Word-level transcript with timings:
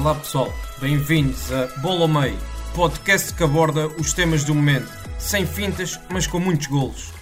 Olá 0.00 0.14
pessoal, 0.14 0.48
bem-vindos 0.80 1.52
a 1.52 1.66
Bola 1.82 2.00
ao 2.00 2.08
Meio, 2.08 2.38
podcast 2.74 3.34
que 3.34 3.44
aborda 3.44 3.86
os 3.86 4.14
temas 4.14 4.42
do 4.44 4.54
momento, 4.54 4.88
sem 5.18 5.44
fintas, 5.44 6.00
mas 6.10 6.26
com 6.26 6.40
muitos 6.40 6.68
golos. 6.68 7.12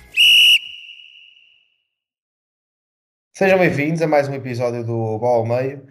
Sejam 3.35 3.59
bem-vindos 3.59 4.01
a 4.01 4.07
mais 4.07 4.29
um 4.29 4.35
episódio 4.35 4.85
do 4.85 5.19
Bola 5.19 5.39
ao 5.39 5.45
Meio. 5.45 5.89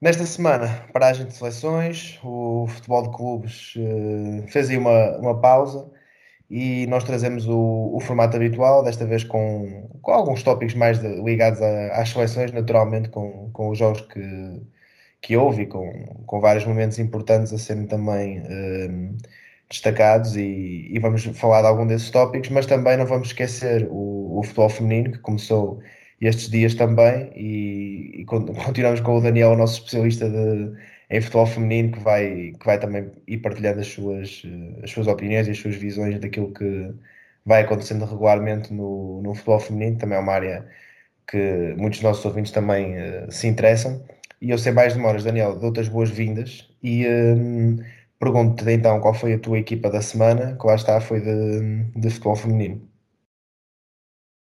Nesta 0.00 0.26
semana, 0.26 0.66
paragem 0.92 1.26
de 1.26 1.32
seleções, 1.32 2.18
o 2.24 2.66
futebol 2.66 3.02
de 3.04 3.16
clubes 3.16 3.74
uh, 3.76 4.48
fez 4.48 4.68
aí 4.68 4.78
uma, 4.78 5.18
uma 5.18 5.40
pausa 5.40 5.88
e 6.50 6.88
nós 6.88 7.04
trazemos 7.04 7.46
o, 7.46 7.92
o 7.94 8.00
formato 8.00 8.36
habitual, 8.36 8.82
desta 8.82 9.06
vez 9.06 9.22
com, 9.22 9.88
com 10.02 10.10
alguns 10.10 10.42
tópicos 10.42 10.74
mais 10.74 10.98
de, 10.98 11.22
ligados 11.22 11.62
a, 11.62 12.02
às 12.02 12.08
seleções, 12.08 12.50
naturalmente 12.50 13.10
com, 13.10 13.48
com 13.52 13.70
os 13.70 13.78
jogos 13.78 14.00
que, 14.00 14.20
que 15.26 15.36
houve 15.36 15.66
com, 15.66 15.90
com 16.24 16.40
vários 16.40 16.64
momentos 16.64 17.00
importantes 17.00 17.52
a 17.52 17.58
serem 17.58 17.84
também 17.84 18.40
um, 18.48 19.16
destacados 19.68 20.36
e, 20.36 20.86
e, 20.88 20.98
vamos 21.00 21.24
falar 21.24 21.62
de 21.62 21.66
algum 21.66 21.84
desses 21.84 22.10
tópicos, 22.10 22.48
mas 22.50 22.64
também 22.64 22.96
não 22.96 23.06
vamos 23.06 23.28
esquecer 23.28 23.88
o, 23.90 24.38
o 24.38 24.42
futebol 24.44 24.68
feminino 24.68 25.10
que 25.10 25.18
começou 25.18 25.80
estes 26.20 26.48
dias 26.48 26.76
também 26.76 27.32
e, 27.34 28.20
e, 28.20 28.24
continuamos 28.64 29.00
com 29.00 29.18
o 29.18 29.20
Daniel, 29.20 29.50
o 29.50 29.56
nosso 29.56 29.78
especialista 29.78 30.30
de, 30.30 30.72
em 31.10 31.20
futebol 31.20 31.46
feminino, 31.46 31.90
que 31.90 32.00
vai, 32.00 32.52
que 32.60 32.64
vai 32.64 32.78
também 32.78 33.10
ir 33.26 33.38
partilhando 33.38 33.80
as 33.80 33.88
suas, 33.88 34.44
as 34.84 34.92
suas 34.92 35.08
opiniões 35.08 35.48
e 35.48 35.50
as 35.50 35.58
suas 35.58 35.74
visões 35.74 36.20
daquilo 36.20 36.52
que 36.54 36.94
vai 37.44 37.62
acontecendo 37.62 38.04
regularmente 38.04 38.72
no, 38.72 39.20
no 39.22 39.34
futebol 39.34 39.58
feminino, 39.58 39.98
também 39.98 40.18
é 40.18 40.20
uma 40.20 40.32
área 40.32 40.68
que 41.26 41.74
muitos 41.76 41.98
dos 41.98 42.04
nossos 42.04 42.24
ouvintes 42.24 42.52
também 42.52 42.94
uh, 42.96 43.30
se 43.32 43.48
interessam. 43.48 44.04
E 44.40 44.50
eu 44.50 44.58
sei 44.58 44.72
mais 44.72 44.94
demoras, 44.94 45.24
Daniel, 45.24 45.58
dou-te 45.58 45.80
as 45.80 45.88
boas-vindas 45.88 46.68
e 46.82 47.06
um, 47.08 47.78
pergunto-te 48.18 48.70
então 48.70 49.00
qual 49.00 49.14
foi 49.14 49.34
a 49.34 49.38
tua 49.38 49.58
equipa 49.58 49.90
da 49.90 50.02
semana, 50.02 50.56
que 50.58 50.66
lá 50.66 50.74
está, 50.74 51.00
foi 51.00 51.20
de, 51.20 51.84
de 51.94 52.10
futebol 52.10 52.36
feminino. 52.36 52.88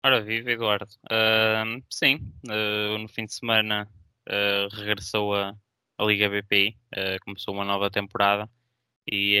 Ora, 0.03 0.21
viva 0.21 0.51
Eduardo. 0.51 0.87
Uh, 1.05 1.83
sim, 1.89 2.15
uh, 2.47 2.97
no 2.97 3.07
fim 3.07 3.25
de 3.25 3.33
semana 3.33 3.87
uh, 4.27 4.75
regressou 4.75 5.35
a, 5.35 5.55
a 5.97 6.03
Liga 6.03 6.29
BPI, 6.29 6.75
começou 7.21 7.53
uma 7.53 7.65
nova 7.65 7.89
temporada 7.91 8.49
e 9.11 9.37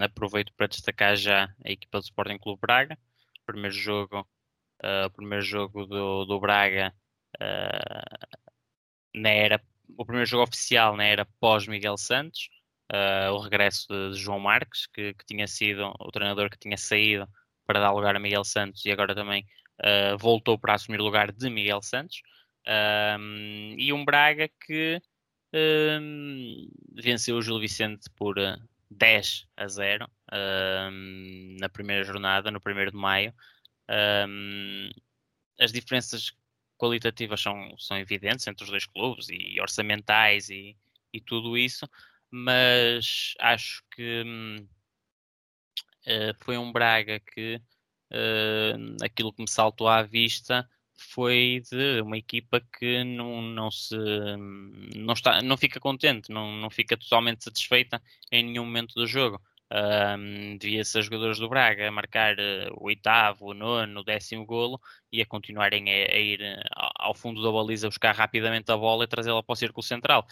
aproveito 0.00 0.52
para 0.56 0.66
destacar 0.66 1.16
já 1.16 1.52
a 1.64 1.70
equipa 1.70 1.98
do 1.98 2.04
Sporting 2.04 2.38
Clube 2.38 2.60
Braga. 2.60 2.98
Primeiro 3.46 3.74
jogo, 3.74 4.26
o 5.06 5.10
primeiro 5.10 5.44
jogo 5.44 5.86
do, 5.86 6.24
do 6.24 6.40
Braga 6.40 6.92
na 9.14 9.30
era, 9.30 9.60
o 9.96 10.04
primeiro 10.04 10.28
jogo 10.28 10.42
oficial 10.42 10.96
na 10.96 11.04
era 11.04 11.26
pós 11.40 11.66
Miguel 11.66 11.96
Santos, 11.96 12.48
uh, 12.92 13.32
o 13.32 13.38
regresso 13.38 13.86
de, 13.88 14.18
João 14.18 14.40
Marques, 14.40 14.86
que, 14.86 15.14
que, 15.14 15.24
tinha 15.24 15.46
sido 15.46 15.94
o 16.00 16.10
treinador 16.10 16.50
que 16.50 16.58
tinha 16.58 16.76
saído 16.76 17.28
para 17.66 17.80
dar 17.80 17.92
lugar 17.92 18.16
a 18.16 18.18
Miguel 18.18 18.44
Santos 18.44 18.84
e 18.84 18.90
agora 18.90 19.14
também 19.14 19.46
uh, 19.80 20.18
voltou 20.18 20.58
para 20.58 20.74
assumir 20.74 21.00
o 21.00 21.04
lugar 21.04 21.32
de 21.32 21.48
Miguel 21.48 21.80
Santos. 21.82 22.22
E 23.76 23.92
um 23.92 24.04
Braga 24.06 24.48
que 24.66 24.98
venceu 26.94 27.36
o 27.36 27.42
Gil 27.42 27.60
Vicente 27.60 28.08
por 28.16 28.36
10 28.90 29.46
a 29.54 29.68
0 29.68 30.10
um, 30.32 31.56
na 31.60 31.68
primeira 31.68 32.04
jornada, 32.04 32.50
no 32.50 32.58
1 32.58 32.90
de 32.90 32.96
maio. 32.96 33.34
as 35.60 35.72
diferenças 35.72 36.32
qualitativas 36.76 37.40
são, 37.40 37.76
são 37.78 37.98
evidentes 37.98 38.46
entre 38.46 38.64
os 38.64 38.70
dois 38.70 38.86
clubes 38.86 39.28
e 39.30 39.60
orçamentais 39.60 40.50
e, 40.50 40.76
e 41.12 41.20
tudo 41.20 41.56
isso, 41.56 41.88
mas 42.30 43.34
acho 43.38 43.82
que 43.94 44.24
uh, 46.06 46.44
foi 46.44 46.58
um 46.58 46.72
Braga 46.72 47.20
que 47.20 47.56
uh, 48.12 49.04
aquilo 49.04 49.32
que 49.32 49.42
me 49.42 49.48
saltou 49.48 49.88
à 49.88 50.02
vista 50.02 50.68
foi 50.96 51.62
de 51.70 52.00
uma 52.02 52.16
equipa 52.16 52.60
que 52.60 53.04
não, 53.04 53.42
não 53.42 53.70
se 53.70 53.96
não 54.96 55.14
está 55.14 55.42
não 55.42 55.56
fica 55.56 55.80
contente, 55.80 56.30
não, 56.30 56.52
não 56.56 56.70
fica 56.70 56.96
totalmente 56.96 57.44
satisfeita 57.44 58.02
em 58.30 58.44
nenhum 58.44 58.64
momento 58.64 58.94
do 58.94 59.06
jogo. 59.06 59.40
Um, 59.74 60.56
devia-se 60.56 60.96
a 60.96 61.00
jogadores 61.00 61.40
do 61.40 61.48
Braga 61.48 61.90
marcar 61.90 62.36
uh, 62.38 62.72
o 62.76 62.84
oitavo, 62.84 63.46
o 63.46 63.54
nono, 63.54 64.00
o 64.00 64.04
décimo 64.04 64.46
golo 64.46 64.80
e 65.10 65.20
a 65.20 65.26
continuarem 65.26 65.90
a, 65.90 66.12
a 66.12 66.16
ir 66.16 66.40
uh, 66.40 66.90
ao 66.94 67.12
fundo 67.12 67.42
da 67.42 67.50
baliza 67.50 67.88
buscar 67.88 68.14
rapidamente 68.14 68.70
a 68.70 68.76
bola 68.76 69.02
e 69.02 69.08
trazê-la 69.08 69.42
para 69.42 69.52
o 69.52 69.56
círculo 69.56 69.82
central. 69.82 70.24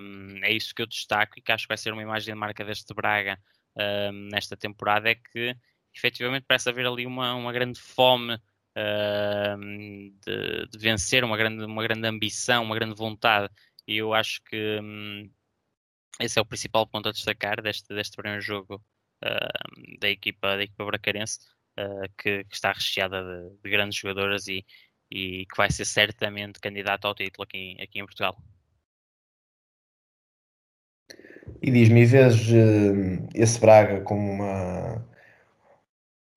Um, 0.00 0.38
é 0.44 0.52
isso 0.52 0.72
que 0.76 0.80
eu 0.80 0.86
destaco 0.86 1.36
e 1.38 1.42
que 1.42 1.50
acho 1.50 1.64
que 1.64 1.68
vai 1.68 1.76
ser 1.76 1.92
uma 1.92 2.02
imagem 2.02 2.32
de 2.32 2.38
marca 2.38 2.64
deste 2.64 2.94
Braga 2.94 3.36
um, 3.76 4.28
nesta 4.30 4.56
temporada, 4.56 5.10
é 5.10 5.16
que 5.16 5.56
efetivamente 5.92 6.44
parece 6.46 6.68
haver 6.68 6.86
ali 6.86 7.04
uma, 7.04 7.34
uma 7.34 7.52
grande 7.52 7.80
fome 7.80 8.38
de, 10.24 10.66
de, 10.68 10.78
vencer, 10.78 11.24
uma 11.24 11.36
grande, 11.36 11.64
uma 11.64 11.82
grande 11.82 12.06
ambição, 12.06 12.62
uma 12.62 12.74
grande 12.74 12.94
vontade. 12.94 13.52
E 13.86 13.96
eu 13.96 14.14
acho 14.14 14.40
que 14.44 14.78
hum, 14.80 15.28
esse 16.20 16.38
é 16.38 16.42
o 16.42 16.46
principal 16.46 16.86
ponto 16.86 17.08
a 17.08 17.12
destacar 17.12 17.62
deste, 17.62 17.94
deste 17.94 18.16
primeiro 18.16 18.42
jogo 18.42 18.82
uh, 19.24 19.98
da, 20.00 20.08
equipa, 20.08 20.56
da 20.56 20.62
equipa 20.62 20.84
bracarense, 20.84 21.38
uh, 21.78 22.08
que, 22.18 22.44
que, 22.44 22.54
está 22.54 22.72
recheada 22.72 23.22
de, 23.22 23.56
de, 23.62 23.70
grandes 23.70 23.98
jogadoras 23.98 24.46
e, 24.48 24.64
e 25.10 25.46
que 25.46 25.56
vai 25.56 25.70
ser 25.70 25.84
certamente 25.84 26.60
candidato 26.60 27.06
ao 27.06 27.14
título 27.14 27.44
aqui, 27.44 27.76
aqui 27.80 27.98
em 28.00 28.04
Portugal. 28.04 28.36
E 31.60 31.70
diz-me, 31.70 32.04
vês 32.04 32.48
esse 33.34 33.60
Braga 33.60 34.00
como 34.02 34.32
uma, 34.32 35.06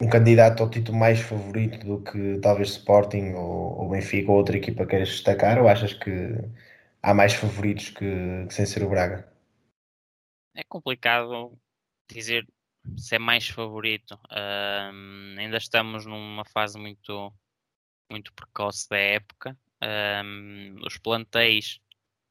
um 0.01 0.09
candidato 0.09 0.61
ao 0.61 0.69
título 0.69 0.97
mais 0.97 1.19
favorito 1.19 1.85
do 1.85 2.01
que 2.03 2.39
talvez 2.41 2.69
Sporting 2.69 3.33
ou, 3.33 3.79
ou 3.79 3.89
Benfica 3.89 4.31
ou 4.31 4.37
outra 4.37 4.57
equipa 4.57 4.85
queiras 4.85 5.09
destacar? 5.09 5.59
Ou 5.59 5.67
achas 5.67 5.93
que 5.93 6.11
há 7.01 7.13
mais 7.13 7.33
favoritos 7.33 7.89
que, 7.89 8.45
que 8.47 8.53
sem 8.53 8.65
ser 8.65 8.83
o 8.83 8.89
Braga? 8.89 9.34
É 10.55 10.63
complicado 10.63 11.57
dizer 12.09 12.47
se 12.97 13.15
é 13.15 13.19
mais 13.19 13.47
favorito. 13.47 14.19
Ainda 15.37 15.57
estamos 15.57 16.05
numa 16.05 16.45
fase 16.45 16.77
muito, 16.77 17.33
muito 18.11 18.33
precoce 18.33 18.87
da 18.89 18.97
época. 18.97 19.57
Os 20.85 20.97
plantéis 20.97 21.79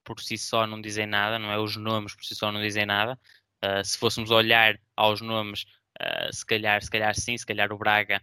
por 0.04 0.20
si 0.20 0.36
só 0.36 0.66
não 0.66 0.80
dizem 0.80 1.06
nada, 1.06 1.38
não 1.38 1.50
é? 1.50 1.58
Os 1.58 1.76
nomes 1.76 2.14
por 2.14 2.24
si 2.24 2.34
só 2.34 2.52
não 2.52 2.60
dizem 2.60 2.86
nada. 2.86 3.18
Uh, 3.64 3.82
se 3.82 3.96
fôssemos 3.98 4.30
olhar 4.30 4.78
aos 4.94 5.22
nomes, 5.22 5.62
uh, 5.98 6.32
se 6.32 6.44
calhar, 6.44 6.82
se 6.82 6.90
calhar 6.90 7.14
sim, 7.14 7.36
se 7.36 7.46
calhar 7.46 7.72
o 7.72 7.78
Braga 7.78 8.20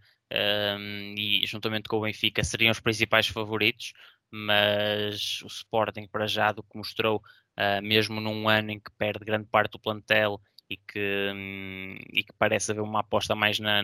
e 1.17 1.44
juntamente 1.45 1.90
com 1.90 1.97
o 1.97 2.01
Benfica 2.01 2.41
seriam 2.41 2.72
os 2.72 2.79
principais 2.79 3.28
favoritos, 3.28 3.91
mas 4.29 5.41
o 5.41 5.47
Sporting 5.47 6.07
para 6.07 6.25
já 6.25 6.53
do 6.53 6.63
que 6.63 6.78
mostrou 6.78 7.22
uh, 7.61 7.81
mesmo 7.81 8.19
num 8.19 8.49
ano 8.49 8.72
em 8.72 8.79
que 8.79 8.91
perde 8.97 9.23
grande 9.23 9.47
parte 9.47 9.73
do 9.73 9.79
plantel 9.79 10.41
e 10.69 10.78
que, 10.78 11.31
um, 11.35 11.96
e 12.11 12.23
que 12.23 12.34
parece 12.37 12.72
haver 12.72 12.81
uma 12.81 13.02
aposta 13.02 13.35
mais 13.35 13.59
na, 13.59 13.84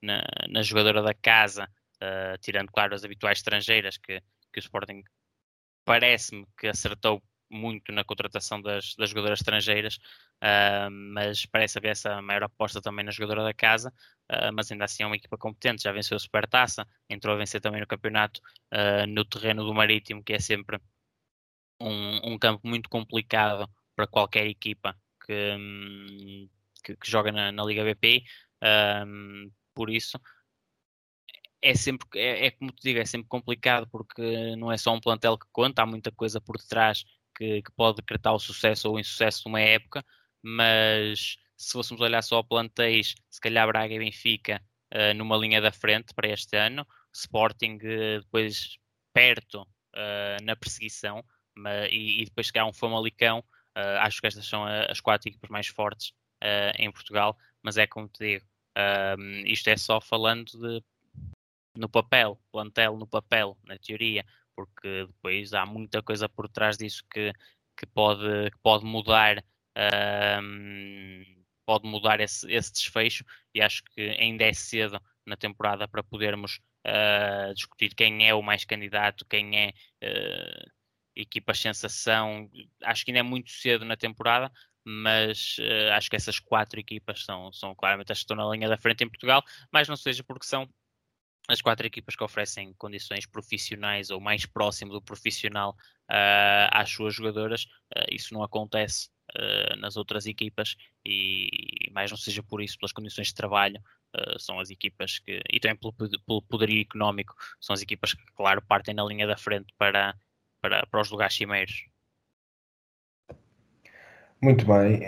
na, 0.00 0.24
na 0.48 0.62
jogadora 0.62 1.02
da 1.02 1.12
casa, 1.12 1.68
uh, 1.96 2.38
tirando, 2.40 2.70
claro, 2.70 2.94
as 2.94 3.04
habituais 3.04 3.38
estrangeiras, 3.38 3.98
que, 3.98 4.20
que 4.52 4.58
o 4.58 4.60
Sporting 4.60 5.02
parece-me 5.84 6.46
que 6.58 6.68
acertou 6.68 7.22
muito 7.50 7.92
na 7.92 8.02
contratação 8.02 8.60
das, 8.62 8.94
das 8.96 9.10
jogadoras 9.10 9.40
estrangeiras, 9.40 9.96
uh, 10.42 10.90
mas 10.90 11.44
parece 11.46 11.78
haver 11.78 11.90
essa 11.90 12.22
maior 12.22 12.44
aposta 12.44 12.80
também 12.80 13.04
na 13.04 13.10
jogadora 13.10 13.44
da 13.44 13.52
casa, 13.52 13.92
uh, 14.30 14.52
mas 14.54 14.72
ainda 14.72 14.84
assim 14.84 15.02
é 15.02 15.06
uma 15.06 15.16
equipa 15.16 15.36
competente, 15.36 15.82
já 15.82 15.92
venceu 15.92 16.16
a 16.16 16.20
Supertaça, 16.20 16.86
entrou 17.10 17.34
a 17.34 17.38
vencer 17.38 17.60
também 17.60 17.80
no 17.80 17.86
campeonato 17.86 18.40
uh, 18.72 19.06
no 19.06 19.24
terreno 19.24 19.64
do 19.64 19.74
Marítimo, 19.74 20.24
que 20.24 20.32
é 20.32 20.38
sempre 20.38 20.80
um, 21.88 22.32
um 22.32 22.38
campo 22.38 22.66
muito 22.66 22.88
complicado 22.88 23.68
para 23.94 24.06
qualquer 24.06 24.46
equipa 24.46 24.96
que, 25.24 26.48
que, 26.84 26.96
que 26.96 27.10
joga 27.10 27.32
na, 27.32 27.52
na, 27.52 27.64
Liga 27.64 27.84
BP. 27.84 28.24
Um, 29.06 29.50
por 29.74 29.90
isso, 29.90 30.18
é 31.60 31.74
sempre, 31.74 32.08
é, 32.16 32.46
é, 32.46 32.50
como 32.50 32.72
te 32.72 32.82
digo, 32.82 32.98
é 32.98 33.04
sempre 33.04 33.28
complicado 33.28 33.88
porque 33.90 34.56
não 34.56 34.70
é 34.70 34.76
só 34.76 34.92
um 34.92 35.00
plantel 35.00 35.38
que 35.38 35.46
conta, 35.52 35.82
há 35.82 35.86
muita 35.86 36.10
coisa 36.12 36.40
por 36.40 36.58
detrás 36.58 37.04
que, 37.36 37.62
que 37.62 37.72
pode 37.72 37.96
decretar 37.96 38.34
o 38.34 38.38
sucesso 38.38 38.88
ou 38.88 38.96
o 38.96 39.00
insucesso 39.00 39.42
de 39.44 39.48
uma 39.48 39.60
época, 39.60 40.04
mas 40.42 41.36
se 41.56 41.72
fôssemos 41.72 42.00
olhar 42.00 42.22
só 42.22 42.38
a 42.38 42.44
plantéis, 42.44 43.14
se 43.30 43.40
calhar 43.40 43.66
Braga 43.66 43.94
e 43.94 43.98
Benfica 43.98 44.60
uh, 44.92 45.14
numa 45.14 45.36
linha 45.36 45.60
da 45.60 45.72
frente 45.72 46.12
para 46.14 46.28
este 46.28 46.56
ano, 46.56 46.86
Sporting 47.14 47.76
uh, 47.76 48.20
depois 48.20 48.78
perto 49.12 49.62
uh, 49.62 50.42
na 50.42 50.56
perseguição 50.56 51.24
mas, 51.54 51.88
e, 51.90 52.22
e, 52.22 52.24
depois 52.24 52.50
calhar 52.50 52.68
um 52.68 52.72
Famalicão, 52.72 53.44
acho 54.00 54.20
que 54.20 54.26
estas 54.26 54.46
são 54.46 54.64
as 54.64 55.00
quatro 55.00 55.28
equipas 55.28 55.48
mais 55.48 55.66
fortes 55.66 56.12
em 56.78 56.90
Portugal, 56.90 57.36
mas 57.62 57.78
é 57.78 57.86
como 57.86 58.08
te 58.08 58.18
digo, 58.18 58.46
isto 59.46 59.68
é 59.68 59.76
só 59.76 60.00
falando 60.00 60.50
de 60.52 60.84
no 61.74 61.88
papel, 61.88 62.38
plantel 62.50 62.98
no 62.98 63.06
papel, 63.06 63.56
na 63.64 63.78
teoria, 63.78 64.26
porque 64.54 65.06
depois 65.06 65.54
há 65.54 65.64
muita 65.64 66.02
coisa 66.02 66.28
por 66.28 66.48
trás 66.48 66.76
disso 66.76 67.02
que, 67.10 67.32
que, 67.76 67.86
pode, 67.86 68.50
que 68.50 68.58
pode 68.58 68.84
mudar 68.84 69.42
pode 71.64 71.86
mudar 71.86 72.20
esse, 72.20 72.50
esse 72.52 72.72
desfecho 72.72 73.24
e 73.54 73.60
acho 73.60 73.82
que 73.84 74.00
ainda 74.00 74.44
é 74.44 74.52
cedo 74.52 75.00
na 75.24 75.36
temporada 75.36 75.86
para 75.86 76.02
podermos 76.02 76.60
uh, 76.86 77.54
discutir 77.54 77.94
quem 77.94 78.28
é 78.28 78.34
o 78.34 78.42
mais 78.42 78.64
candidato, 78.64 79.24
quem 79.26 79.58
é 79.58 79.68
uh, 80.02 80.70
equipa 81.16 81.54
sensação. 81.54 82.50
Acho 82.82 83.04
que 83.04 83.10
ainda 83.10 83.20
é 83.20 83.22
muito 83.22 83.50
cedo 83.50 83.84
na 83.84 83.96
temporada, 83.96 84.52
mas 84.84 85.56
uh, 85.58 85.92
acho 85.92 86.10
que 86.10 86.16
essas 86.16 86.38
quatro 86.38 86.80
equipas 86.80 87.24
são, 87.24 87.52
são 87.52 87.74
claramente 87.74 88.12
as 88.12 88.18
que 88.18 88.24
estão 88.24 88.36
na 88.36 88.48
linha 88.48 88.68
da 88.68 88.76
frente 88.76 89.04
em 89.04 89.08
Portugal, 89.08 89.42
mas 89.70 89.88
não 89.88 89.96
seja 89.96 90.24
porque 90.24 90.46
são 90.46 90.68
as 91.48 91.60
quatro 91.60 91.86
equipas 91.86 92.14
que 92.14 92.24
oferecem 92.24 92.72
condições 92.74 93.26
profissionais 93.26 94.10
ou 94.10 94.20
mais 94.20 94.46
próximo 94.46 94.92
do 94.92 95.02
profissional 95.02 95.76
uh, 96.10 96.68
às 96.70 96.90
suas 96.90 97.14
jogadoras, 97.14 97.64
uh, 97.96 98.06
isso 98.10 98.32
não 98.32 98.42
acontece 98.42 99.08
uh, 99.36 99.76
nas 99.76 99.96
outras 99.96 100.26
equipas 100.26 100.76
e 101.04 101.90
mais 101.92 102.10
não 102.10 102.18
seja 102.18 102.42
por 102.42 102.62
isso, 102.62 102.78
pelas 102.78 102.92
condições 102.92 103.28
de 103.28 103.34
trabalho, 103.34 103.80
são 104.38 104.60
as 104.60 104.68
equipas 104.68 105.18
que, 105.20 105.40
e 105.50 105.58
também 105.58 105.74
pelo, 105.74 105.94
pelo, 105.94 106.42
poderio 106.42 106.82
económico, 106.82 107.34
são 107.58 107.72
as 107.72 107.80
equipas 107.80 108.12
que, 108.12 108.22
claro, 108.34 108.60
partem 108.60 108.92
na 108.92 109.02
linha 109.04 109.26
da 109.26 109.38
frente 109.38 109.72
para, 109.78 110.14
para, 110.62 110.86
para 110.86 111.00
os 111.00 111.10
lugares 111.10 111.34
cimeiros. 111.36 111.84
Muito 114.40 114.64
bem. 114.66 115.00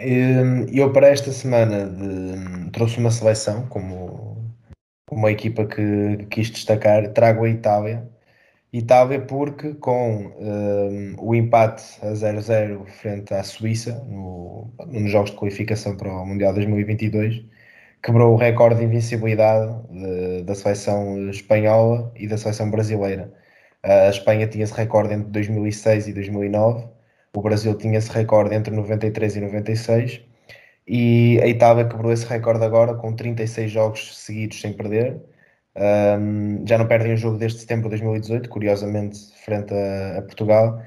Eu 0.73 0.93
para 0.93 1.09
esta 1.09 1.33
semana 1.33 1.87
de, 1.87 2.71
trouxe 2.71 2.99
uma 2.99 3.11
seleção 3.11 3.67
como 3.69 4.55
uma 5.11 5.31
equipa 5.31 5.67
que 5.67 6.27
quis 6.31 6.51
destacar, 6.51 7.13
trago 7.13 7.45
a 7.45 7.49
Itália. 7.49 8.09
Itália 8.73 9.21
porque 9.21 9.75
com 9.75 10.27
um, 10.39 11.17
o 11.19 11.35
empate 11.35 11.85
a 12.03 12.13
0-0 12.13 12.87
frente 12.87 13.33
à 13.35 13.43
Suíça 13.43 13.95
no, 14.05 14.73
nos 14.89 15.11
jogos 15.11 15.31
de 15.31 15.37
qualificação 15.37 15.97
para 15.97 16.09
o 16.09 16.27
Mundial 16.27 16.53
2022 16.55 17.45
quebrou 18.03 18.35
o 18.35 18.37
recorde 18.37 18.81
de 18.81 18.87
invencibilidade 18.87 19.73
de, 19.91 20.43
da 20.45 20.55
seleção 20.55 21.31
espanhola 21.31 22.13
e 22.17 22.29
da 22.29 22.37
seleção 22.37 22.71
brasileira. 22.71 23.33
A 23.85 24.09
Espanha 24.09 24.47
tinha 24.47 24.65
esse 24.65 24.75
recorde 24.75 25.15
entre 25.15 25.31
2006 25.31 26.09
e 26.09 26.13
2009, 26.15 26.89
o 27.37 27.43
Brasil 27.43 27.75
tinha 27.77 27.99
esse 27.99 28.11
recorde 28.11 28.55
entre 28.55 28.75
93 28.75 29.37
e 29.37 29.41
96 29.41 30.23
e 30.87 31.41
a 31.43 31.47
Itália 31.47 31.87
quebrou 31.87 32.13
esse 32.13 32.27
recorde 32.27 32.65
agora 32.65 32.95
com 32.95 33.15
36 33.15 33.71
jogos 33.71 34.17
seguidos 34.19 34.61
sem 34.61 34.73
perder. 34.73 35.21
Um, 35.77 36.65
já 36.67 36.79
não 36.79 36.87
perdem 36.87 37.15
um 37.15 37.17
jogo 37.17 37.37
desde 37.39 37.61
setembro 37.61 37.85
de 37.85 37.97
2018, 38.01 38.49
curiosamente, 38.49 39.19
frente 39.45 39.75
a, 39.75 40.19
a 40.19 40.23
Portugal. 40.23 40.81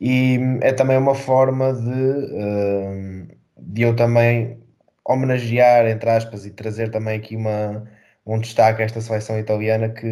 E 0.00 0.38
é 0.62 0.72
também 0.72 0.96
uma 0.96 1.14
forma 1.14 1.74
de, 1.74 3.36
de 3.58 3.82
eu 3.82 3.94
também 3.94 4.58
homenagear, 5.04 5.86
entre 5.86 6.10
aspas, 6.10 6.46
e 6.46 6.50
trazer 6.50 6.90
também 6.90 7.18
aqui 7.18 7.36
uma, 7.36 7.84
um 8.26 8.38
destaque 8.38 8.82
a 8.82 8.84
esta 8.84 9.00
seleção 9.00 9.38
italiana 9.38 9.88
que 9.90 10.06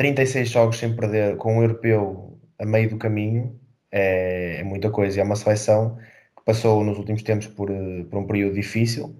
36 0.00 0.48
jogos 0.48 0.78
sem 0.78 0.96
perder 0.96 1.36
com 1.36 1.58
um 1.58 1.62
europeu 1.62 2.40
a 2.58 2.64
meio 2.64 2.88
do 2.88 2.96
caminho 2.96 3.60
é, 3.92 4.60
é 4.60 4.64
muita 4.64 4.90
coisa. 4.90 5.20
É 5.20 5.22
uma 5.22 5.36
seleção 5.36 5.98
passou 6.42 6.82
nos 6.82 6.96
últimos 6.96 7.22
tempos 7.22 7.46
por, 7.48 7.70
eh, 7.70 8.04
por 8.10 8.18
um 8.18 8.26
período 8.26 8.54
difícil 8.54 9.14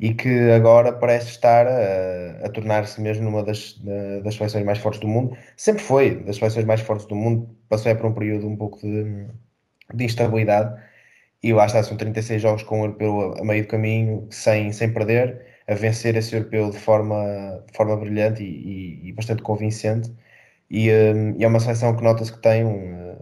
e 0.00 0.14
que 0.14 0.50
agora 0.52 0.90
parece 0.90 1.28
estar 1.28 1.66
a, 1.66 2.46
a 2.46 2.48
tornar-se 2.48 2.98
mesmo 3.02 3.24
numa 3.24 3.42
das, 3.42 3.78
das 4.24 4.34
seleções 4.36 4.64
mais 4.64 4.78
fortes 4.78 5.00
do 5.00 5.06
mundo. 5.06 5.36
Sempre 5.54 5.82
foi 5.82 6.24
das 6.24 6.36
seleções 6.36 6.64
mais 6.64 6.80
fortes 6.80 7.04
do 7.06 7.14
mundo, 7.14 7.54
passou 7.68 7.92
é 7.92 7.94
por 7.94 8.06
um 8.06 8.14
período 8.14 8.48
um 8.48 8.56
pouco 8.56 8.80
de, 8.80 9.26
de 9.94 10.04
instabilidade 10.04 10.82
e 11.42 11.52
lá 11.52 11.66
está, 11.66 11.82
são 11.82 11.96
36 11.96 12.40
jogos 12.40 12.62
com 12.62 12.80
o 12.80 12.84
europeu 12.84 13.34
a 13.38 13.44
meio 13.44 13.64
do 13.64 13.68
caminho, 13.68 14.26
sem, 14.30 14.72
sem 14.72 14.92
perder, 14.94 15.51
a 15.72 15.74
vencer 15.74 16.16
esse 16.16 16.34
europeu 16.34 16.70
de 16.70 16.78
forma, 16.78 17.64
de 17.66 17.76
forma 17.76 17.96
brilhante 17.96 18.42
e, 18.42 19.06
e, 19.06 19.08
e 19.08 19.12
bastante 19.12 19.42
convincente. 19.42 20.12
E, 20.70 20.90
um, 20.90 21.36
e, 21.38 21.44
é 21.44 21.48
uma 21.48 21.60
seleção 21.60 21.96
que 21.96 22.02
nota-se 22.02 22.32
que 22.32 22.40
tem 22.40 22.64
um, 22.64 23.16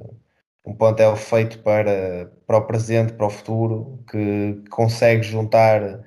um 0.67 0.75
plantel 0.75 1.17
feito 1.17 1.58
para, 1.61 2.31
para 2.47 2.58
o 2.58 2.67
presente, 2.67 3.12
para 3.14 3.26
o 3.26 3.31
futuro, 3.31 4.05
que 4.11 4.62
consegue 4.70 5.23
juntar 5.23 6.00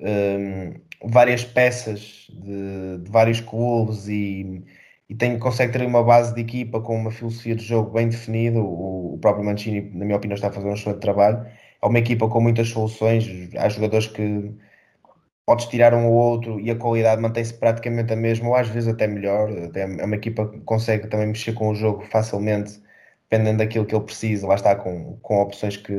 um, 0.00 0.74
várias 1.04 1.44
peças 1.44 2.26
de, 2.30 2.98
de, 2.98 3.10
vários 3.10 3.40
clubes 3.40 4.08
e, 4.08 4.64
e 5.08 5.14
tem, 5.14 5.38
consegue 5.38 5.72
ter 5.72 5.86
uma 5.86 6.02
base 6.02 6.34
de 6.34 6.40
equipa 6.40 6.80
com 6.80 6.96
uma 6.96 7.10
filosofia 7.10 7.54
de 7.54 7.64
jogo 7.64 7.90
bem 7.90 8.08
definida. 8.08 8.58
O, 8.60 9.14
o 9.14 9.18
próprio 9.18 9.44
Mancini, 9.44 9.82
na 9.94 10.04
minha 10.04 10.16
opinião, 10.16 10.34
está 10.34 10.48
a 10.48 10.52
fazer 10.52 10.68
um 10.68 10.74
excelente 10.74 11.00
trabalho. 11.00 11.46
É 11.82 11.86
uma 11.86 11.98
equipa 11.98 12.28
com 12.28 12.40
muitas 12.40 12.68
soluções. 12.68 13.26
Há 13.56 13.68
jogadores 13.68 14.06
que 14.08 14.52
podes 15.46 15.66
tirar 15.66 15.94
um 15.94 16.06
ou 16.08 16.14
outro 16.14 16.60
e 16.60 16.70
a 16.70 16.76
qualidade 16.76 17.22
mantém-se 17.22 17.54
praticamente 17.54 18.12
a 18.12 18.16
mesma, 18.16 18.48
ou 18.48 18.56
às 18.56 18.68
vezes 18.68 18.88
até 18.88 19.06
melhor. 19.06 19.50
É 19.74 20.04
uma 20.04 20.16
equipa 20.16 20.48
que 20.48 20.60
consegue 20.60 21.08
também 21.08 21.28
mexer 21.28 21.52
com 21.54 21.70
o 21.70 21.74
jogo 21.74 22.04
facilmente 22.10 22.82
dependendo 23.30 23.58
daquilo 23.58 23.86
que 23.86 23.94
ele 23.94 24.04
precisa, 24.04 24.46
lá 24.46 24.54
está 24.54 24.76
com, 24.76 25.16
com 25.22 25.40
opções 25.40 25.76
que, 25.76 25.92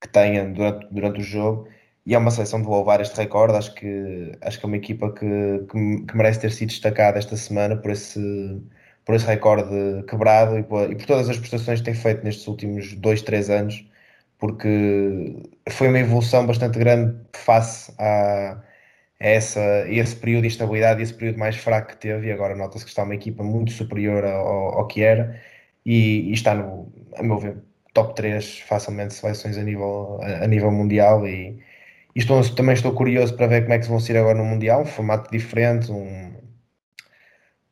que 0.00 0.08
tenha 0.08 0.44
durante, 0.46 0.86
durante 0.92 1.20
o 1.20 1.22
jogo. 1.22 1.68
E 2.06 2.14
é 2.14 2.18
uma 2.18 2.30
seleção 2.30 2.60
de 2.62 2.68
louvar 2.68 3.00
este 3.00 3.16
recorde. 3.16 3.56
Acho 3.56 3.74
que, 3.74 4.32
acho 4.42 4.58
que 4.58 4.66
é 4.66 4.68
uma 4.68 4.76
equipa 4.76 5.12
que, 5.12 5.26
que, 5.70 6.06
que, 6.06 6.16
merece 6.16 6.40
ter 6.40 6.52
sido 6.52 6.68
destacada 6.70 7.18
esta 7.18 7.36
semana 7.36 7.76
por 7.76 7.90
esse, 7.90 8.62
por 9.04 9.14
esse 9.14 9.26
recorde 9.26 10.04
quebrado 10.08 10.58
e 10.58 10.62
por, 10.62 10.90
e 10.90 10.96
por 10.96 11.06
todas 11.06 11.28
as 11.28 11.38
prestações 11.38 11.80
que 11.80 11.86
tem 11.86 11.94
feito 11.94 12.24
nestes 12.24 12.46
últimos 12.46 12.94
dois, 12.96 13.22
três 13.22 13.50
anos, 13.50 13.86
porque 14.40 15.36
foi 15.70 15.88
uma 15.88 15.98
evolução 16.00 16.46
bastante 16.46 16.78
grande 16.78 17.16
face 17.34 17.92
a, 17.98 18.52
a 19.20 19.26
essa, 19.28 19.60
esse 19.88 20.16
período 20.16 20.42
de 20.42 20.48
instabilidade 20.48 21.02
esse 21.02 21.14
período 21.14 21.38
mais 21.38 21.56
fraco 21.56 21.88
que 21.90 21.96
teve. 21.98 22.28
E 22.28 22.32
agora 22.32 22.56
nota-se 22.56 22.84
que 22.84 22.90
está 22.90 23.04
uma 23.04 23.14
equipa 23.14 23.42
muito 23.44 23.72
superior 23.72 24.24
ao, 24.24 24.78
ao 24.78 24.86
que 24.88 25.02
era 25.02 25.40
e, 25.84 26.30
e, 26.30 26.32
está 26.32 26.54
no, 26.54 26.92
a 27.16 27.22
meu 27.22 27.38
ver, 27.38 27.58
top 27.94 28.14
3 28.14 28.60
facilmente 28.60 29.14
seleções 29.14 29.58
a 29.58 29.62
nível, 29.62 30.18
a, 30.22 30.44
a 30.44 30.46
nível 30.46 30.70
mundial 30.70 31.26
e, 31.26 31.58
e 32.14 32.18
estou, 32.18 32.42
também 32.54 32.74
estou 32.74 32.92
curioso 32.94 33.36
para 33.36 33.46
ver 33.46 33.62
como 33.62 33.74
é 33.74 33.78
que 33.78 33.86
vão 33.88 34.00
ser 34.00 34.16
agora 34.16 34.38
no 34.38 34.44
Mundial, 34.44 34.82
um 34.82 34.86
formato 34.86 35.30
diferente, 35.30 35.90
um, 35.92 36.32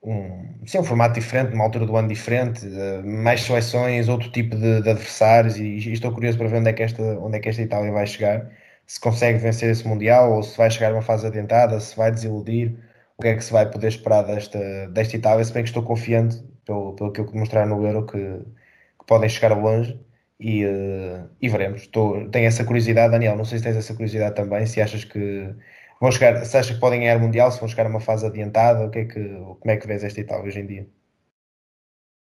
um, 0.03 0.67
sim, 0.67 0.79
um 0.79 0.85
formato 0.85 1.15
diferente, 1.15 1.55
uma 1.55 1.65
altura 1.65 1.87
do 1.87 1.97
ano 1.97 2.09
diferente, 2.09 2.67
uh, 2.67 3.05
mais 3.05 3.43
seleções, 3.43 4.09
outro 4.09 4.31
tipo 4.31 4.57
de, 4.57 4.83
de 4.83 4.91
adversários 4.91 5.57
e, 5.57 5.65
e, 5.65 5.93
estou 5.93 6.13
curioso 6.13 6.39
para 6.39 6.49
ver 6.49 6.59
onde 6.59 6.71
é, 6.71 6.73
que 6.73 6.83
esta, 6.83 7.03
onde 7.03 7.37
é 7.39 7.41
que 7.41 7.49
esta 7.49 7.63
Itália 7.63 7.93
vai 7.93 8.07
chegar, 8.07 8.51
se 8.87 9.01
consegue 9.01 9.39
vencer 9.39 9.71
esse 9.71 9.87
Mundial 9.87 10.33
ou 10.33 10.43
se 10.43 10.57
vai 10.57 10.71
chegar 10.71 10.93
uma 10.93 11.03
fase 11.03 11.27
adiantada, 11.27 11.79
se 11.81 11.97
vai 11.97 12.11
desiludir, 12.11 12.75
o 13.19 13.23
que 13.23 13.29
é 13.29 13.35
que 13.37 13.45
se 13.45 13.53
vai 13.53 13.69
poder 13.71 13.89
esperar 13.89 14.23
desta, 14.23 14.89
desta 14.89 15.17
Itália, 15.17 15.45
se 15.45 15.53
bem 15.53 15.63
que 15.65 15.71
estou 15.71 15.83
confiante 15.83 16.43
pelo, 16.65 16.95
pelo 16.95 17.13
que 17.13 17.23
demonstraram 17.25 17.77
no 17.77 17.87
Euro, 17.87 18.07
que, 18.07 18.19
que 18.19 19.07
podem 19.07 19.29
chegar 19.29 19.55
longe 19.57 19.99
e, 20.41 20.65
uh, 20.65 21.29
e 21.41 21.49
veremos. 21.49 21.83
Estou, 21.83 22.29
tenho 22.31 22.47
essa 22.47 22.65
curiosidade, 22.65 23.13
Daniel. 23.13 23.37
Não 23.37 23.45
sei 23.45 23.59
se 23.59 23.65
tens 23.65 23.77
essa 23.77 23.95
curiosidade 23.95 24.37
também, 24.37 24.67
se 24.67 24.81
achas 24.81 25.05
que 25.05 25.55
vão 26.01 26.11
chegar, 26.13 26.45
se 26.45 26.57
achas 26.57 26.75
que 26.75 26.81
podem 26.81 27.01
ganhar 27.01 27.17
o 27.17 27.21
Mundial, 27.21 27.51
se 27.51 27.61
vão 27.61 27.69
chegar 27.69 27.87
a 27.87 27.91
uma 27.91 28.01
fase 28.01 28.27
adiantada, 28.27 28.87
o 28.87 28.91
que 28.91 29.01
é 29.01 29.05
que, 29.05 29.29
como 29.61 29.71
é 29.71 29.77
que 29.77 29.87
vês 29.87 30.05
esta 30.05 30.21
Itália 30.21 30.47
hoje 30.47 30.61
em 30.61 30.67
dia? 30.67 30.89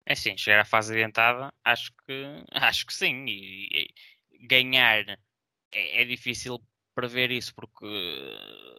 É 0.06 0.16
sim, 0.16 0.38
chegar 0.38 0.62
à 0.62 0.66
fase 0.66 0.94
adiantada, 0.94 1.54
acho 1.66 1.92
que 2.06 2.44
acho 2.52 2.86
que 2.86 2.94
sim. 2.94 3.26
E, 3.28 3.92
e 4.34 4.48
ganhar 4.48 5.06
é, 5.74 6.02
é, 6.02 6.06
difícil 6.06 6.60
prever 6.96 7.32
isso, 7.32 7.54
porque 7.56 7.86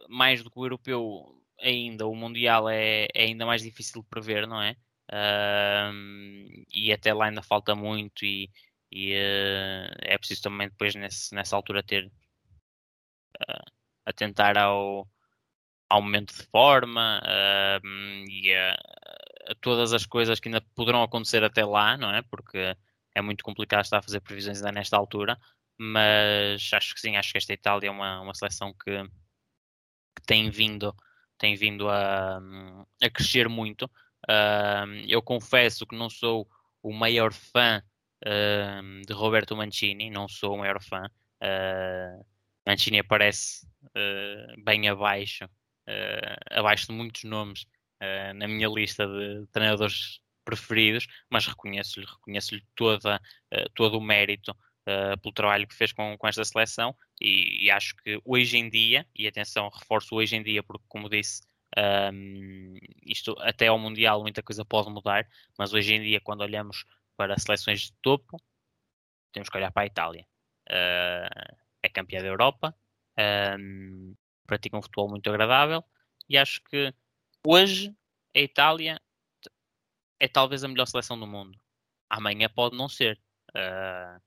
mais 0.09 0.43
do 0.43 0.49
que 0.51 0.59
o 0.59 0.65
europeu 0.65 1.39
ainda, 1.61 2.07
o 2.07 2.15
Mundial 2.15 2.69
é, 2.69 3.07
é 3.13 3.23
ainda 3.23 3.45
mais 3.45 3.61
difícil 3.61 4.01
de 4.01 4.09
prever, 4.09 4.47
não 4.47 4.61
é? 4.61 4.75
Uh, 5.11 6.65
e 6.71 6.91
até 6.93 7.13
lá 7.13 7.25
ainda 7.27 7.41
falta 7.41 7.75
muito 7.75 8.23
e, 8.23 8.49
e 8.91 9.13
uh, 9.13 9.95
é 10.01 10.17
preciso 10.17 10.43
também 10.43 10.69
depois 10.69 10.93
nesse, 10.95 11.33
nessa 11.33 11.55
altura 11.55 11.81
ter 11.81 12.05
uh, 13.41 13.71
atentar 14.09 14.57
ao, 14.57 15.07
ao 15.89 16.01
momento 16.01 16.33
de 16.33 16.43
forma 16.47 17.21
e 18.27 18.53
a, 18.53 18.73
a, 19.49 19.55
todas 19.61 19.93
as 19.93 20.05
coisas 20.05 20.39
que 20.39 20.47
ainda 20.49 20.61
poderão 20.75 21.03
acontecer 21.03 21.43
até 21.43 21.63
lá, 21.65 21.97
não 21.97 22.13
é? 22.13 22.21
Porque 22.23 22.75
é 23.15 23.21
muito 23.21 23.43
complicado 23.43 23.83
estar 23.83 23.97
a 23.97 24.01
fazer 24.01 24.19
previsões 24.21 24.57
ainda 24.57 24.71
nesta 24.71 24.97
altura, 24.97 25.37
mas 25.77 26.69
acho 26.73 26.93
que 26.93 26.99
sim, 26.99 27.15
acho 27.15 27.31
que 27.31 27.37
esta 27.37 27.53
Itália 27.53 27.87
é 27.87 27.91
uma, 27.91 28.21
uma 28.21 28.33
seleção 28.33 28.73
que, 28.73 29.03
que 30.15 30.21
tem 30.25 30.49
vindo, 30.49 30.95
tem 31.37 31.55
vindo 31.55 31.89
a, 31.89 32.39
a 33.01 33.09
crescer 33.09 33.47
muito. 33.47 33.85
Uh, 34.29 35.05
eu 35.07 35.21
confesso 35.21 35.85
que 35.87 35.95
não 35.95 36.09
sou 36.09 36.47
o 36.83 36.93
maior 36.93 37.33
fã 37.33 37.81
uh, 38.25 39.05
de 39.05 39.13
Roberto 39.13 39.55
Mancini, 39.55 40.09
não 40.09 40.27
sou 40.27 40.55
o 40.55 40.57
maior 40.57 40.81
fã. 40.81 41.09
Uh, 41.41 42.25
Mancini 42.65 42.99
aparece 42.99 43.67
bem 44.63 44.87
abaixo, 44.87 45.49
abaixo 46.51 46.87
de 46.87 46.93
muitos 46.93 47.23
nomes 47.23 47.65
na 48.35 48.47
minha 48.47 48.67
lista 48.67 49.07
de 49.07 49.47
treinadores 49.47 50.21
preferidos, 50.45 51.07
mas 51.29 51.47
reconheço-lhe 51.47 52.05
reconheço 52.05 52.59
toda, 52.75 53.19
todo 53.73 53.97
o 53.97 54.01
mérito 54.01 54.55
uh, 54.89 55.17
pelo 55.19 55.33
trabalho 55.33 55.67
que 55.67 55.75
fez 55.75 55.91
com, 55.91 56.17
com 56.17 56.27
esta 56.27 56.43
seleção 56.43 56.95
e, 57.19 57.65
e, 57.65 57.71
acho 57.71 57.95
que 57.97 58.19
hoje 58.25 58.57
em 58.57 58.69
dia, 58.69 59.05
e 59.15 59.27
atenção, 59.27 59.69
reforço 59.69 60.15
hoje 60.15 60.35
em 60.35 60.43
dia, 60.43 60.63
porque 60.63 60.85
como 60.87 61.09
disse, 61.09 61.41
um, 62.13 62.75
isto 63.05 63.35
até 63.39 63.67
ao 63.67 63.77
Mundial 63.77 64.21
muita 64.21 64.41
coisa 64.41 64.65
pode 64.65 64.89
mudar, 64.89 65.27
mas 65.57 65.73
hoje 65.73 65.93
em 65.93 66.01
dia, 66.01 66.19
quando 66.21 66.41
olhamos 66.41 66.85
para 67.15 67.37
seleções 67.37 67.81
de 67.81 67.93
topo, 68.01 68.41
temos 69.31 69.49
que 69.49 69.57
olhar 69.57 69.71
para 69.71 69.83
a 69.83 69.85
Itália. 69.85 70.25
Uh, 70.69 71.55
é 71.83 71.89
campeã 71.89 72.21
da 72.21 72.27
Europa, 72.27 72.75
um, 73.59 74.15
pratica 74.45 74.77
um 74.77 74.81
futebol 74.81 75.09
muito 75.09 75.29
agradável 75.29 75.83
e 76.27 76.37
acho 76.37 76.61
que 76.63 76.93
hoje 77.45 77.95
a 78.35 78.39
Itália 78.39 79.01
é 80.19 80.27
talvez 80.27 80.63
a 80.63 80.67
melhor 80.67 80.85
seleção 80.85 81.19
do 81.19 81.25
mundo. 81.25 81.57
Amanhã 82.09 82.49
pode 82.49 82.77
não 82.77 82.89
ser. 82.89 83.19
Uh, 83.49 84.21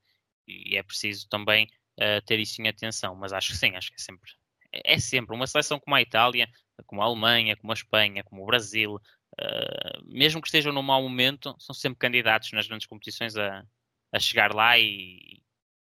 e 0.46 0.76
é 0.76 0.82
preciso 0.82 1.28
também 1.28 1.68
uh, 1.98 2.24
ter 2.26 2.40
isso 2.40 2.60
em 2.60 2.68
atenção. 2.68 3.14
Mas 3.14 3.32
acho 3.32 3.52
que 3.52 3.58
sim, 3.58 3.76
acho 3.76 3.90
que 3.90 4.00
é 4.00 4.04
sempre, 4.04 4.32
é 4.72 4.98
sempre 4.98 5.34
uma 5.34 5.46
seleção 5.46 5.78
como 5.78 5.94
a 5.94 6.02
Itália, 6.02 6.48
como 6.86 7.02
a 7.02 7.04
Alemanha, 7.04 7.56
como 7.56 7.72
a 7.72 7.74
Espanha, 7.74 8.24
como 8.24 8.42
o 8.42 8.46
Brasil, 8.46 8.96
uh, 8.96 10.04
mesmo 10.04 10.40
que 10.40 10.48
estejam 10.48 10.72
num 10.72 10.82
mau 10.82 11.02
momento, 11.02 11.54
são 11.58 11.74
sempre 11.74 11.98
candidatos 11.98 12.50
nas 12.52 12.66
grandes 12.66 12.86
competições 12.86 13.36
a, 13.36 13.64
a 14.12 14.18
chegar 14.18 14.54
lá 14.54 14.78
e, 14.78 15.42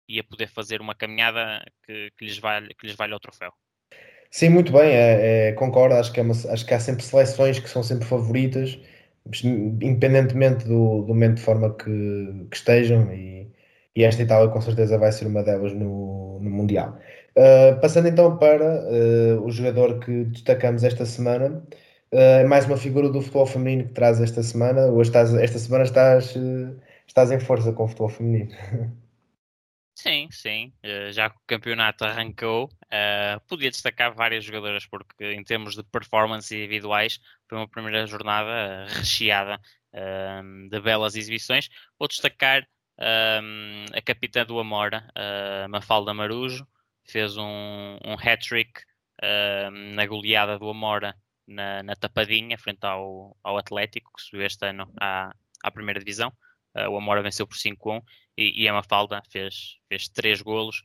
e 0.08 0.20
a 0.20 0.24
poder 0.24 0.48
fazer 0.48 0.82
uma 0.82 0.96
caminhada 0.96 1.64
que, 1.86 2.12
que, 2.18 2.26
lhes, 2.26 2.38
vale, 2.38 2.74
que 2.76 2.88
lhes 2.88 2.96
vale 2.96 3.14
ao 3.14 3.20
troféu. 3.20 3.52
Sim, 4.30 4.50
muito 4.50 4.72
bem, 4.72 4.92
é, 4.92 5.50
é, 5.50 5.52
concordo. 5.54 5.96
Acho 5.96 6.12
que, 6.12 6.20
é 6.20 6.24
uma, 6.24 6.34
acho 6.34 6.66
que 6.66 6.74
há 6.74 6.80
sempre 6.80 7.04
seleções 7.04 7.60
que 7.60 7.70
são 7.70 7.82
sempre 7.84 8.06
favoritas, 8.06 8.80
independentemente 9.44 10.66
do, 10.66 11.02
do 11.04 11.14
momento 11.14 11.36
de 11.36 11.42
forma 11.42 11.76
que, 11.76 12.48
que 12.50 12.58
estejam. 12.58 13.12
E, 13.14 13.50
e 13.96 14.04
esta 14.04 14.22
Itália 14.22 14.50
com 14.50 14.62
certeza 14.62 14.98
vai 14.98 15.12
ser 15.12 15.28
uma 15.28 15.44
delas 15.44 15.74
no, 15.74 16.40
no 16.40 16.50
Mundial. 16.50 17.00
Uh, 17.36 17.80
passando 17.82 18.08
então 18.08 18.38
para 18.38 18.84
uh, 18.86 19.44
o 19.44 19.52
jogador 19.52 20.00
que 20.00 20.26
destacamos 20.26 20.84
esta 20.84 21.06
semana, 21.06 21.64
uh, 22.12 22.48
mais 22.48 22.66
uma 22.66 22.78
figura 22.78 23.10
do 23.10 23.22
futebol 23.22 23.46
feminino 23.46 23.88
que 23.88 23.94
traz 23.94 24.22
esta 24.22 24.44
semana. 24.44 24.88
Hoje 24.88 25.10
estás, 25.10 25.34
esta 25.34 25.60
semana 25.60 25.84
estás, 25.84 26.36
estás 27.08 27.32
em 27.32 27.40
força 27.40 27.72
com 27.74 27.86
o 27.86 27.88
futebol 27.88 28.10
feminino. 28.10 28.52
Sim, 29.98 30.30
sim. 30.32 30.72
Já 31.12 31.27
que 31.27 31.38
o 31.38 31.48
campeonato 31.48 32.06
arrancou, 32.06 32.70
podia 33.48 33.72
destacar 33.72 34.13
várias 34.13 34.46
jogadoras, 34.46 34.86
porque 34.86 35.34
em 35.34 35.44
termos 35.44 35.75
de 35.75 35.84
performance 35.84 36.56
individuais, 36.56 37.20
foi 37.50 37.58
uma 37.58 37.68
primeira 37.68 38.06
jornada 38.06 38.86
recheada 38.89 39.60
de 40.70 40.80
belas 40.82 41.16
exibições. 41.16 41.68
Vou 41.98 42.08
destacar 42.08 42.62
um, 43.00 43.86
a 43.92 44.00
capitã 44.04 44.46
do 44.46 44.60
Amora, 44.60 45.04
Mafalda 45.68 46.13
Marujo, 46.13 46.68
fez 47.04 47.36
um, 47.36 47.98
um 48.06 48.13
hat-trick 48.13 48.80
uh, 49.24 49.72
na 49.96 50.06
goleada 50.06 50.60
do 50.60 50.70
Amora 50.70 51.16
na, 51.48 51.82
na, 51.82 51.96
tapadinha, 51.96 52.56
frente 52.60 52.86
ao, 52.86 53.36
ao 53.44 53.58
Atlético, 53.58 54.12
que 54.16 54.22
subiu 54.22 54.46
este 54.46 54.63
ano 54.63 54.94
à, 55.01 55.34
à 55.63 55.72
primeira 55.72 56.00
divisão. 56.00 56.32
O 56.92 56.98
Amora 56.98 57.24
venceu 57.24 57.48
por 57.48 57.58
5-1 57.58 58.04
e, 58.38 58.63
e 58.63 58.67
a 58.67 58.74
Mafalda 58.74 59.22
fez, 59.29 59.77
fez 59.89 60.08
três 60.08 60.41
golos, 60.41 60.84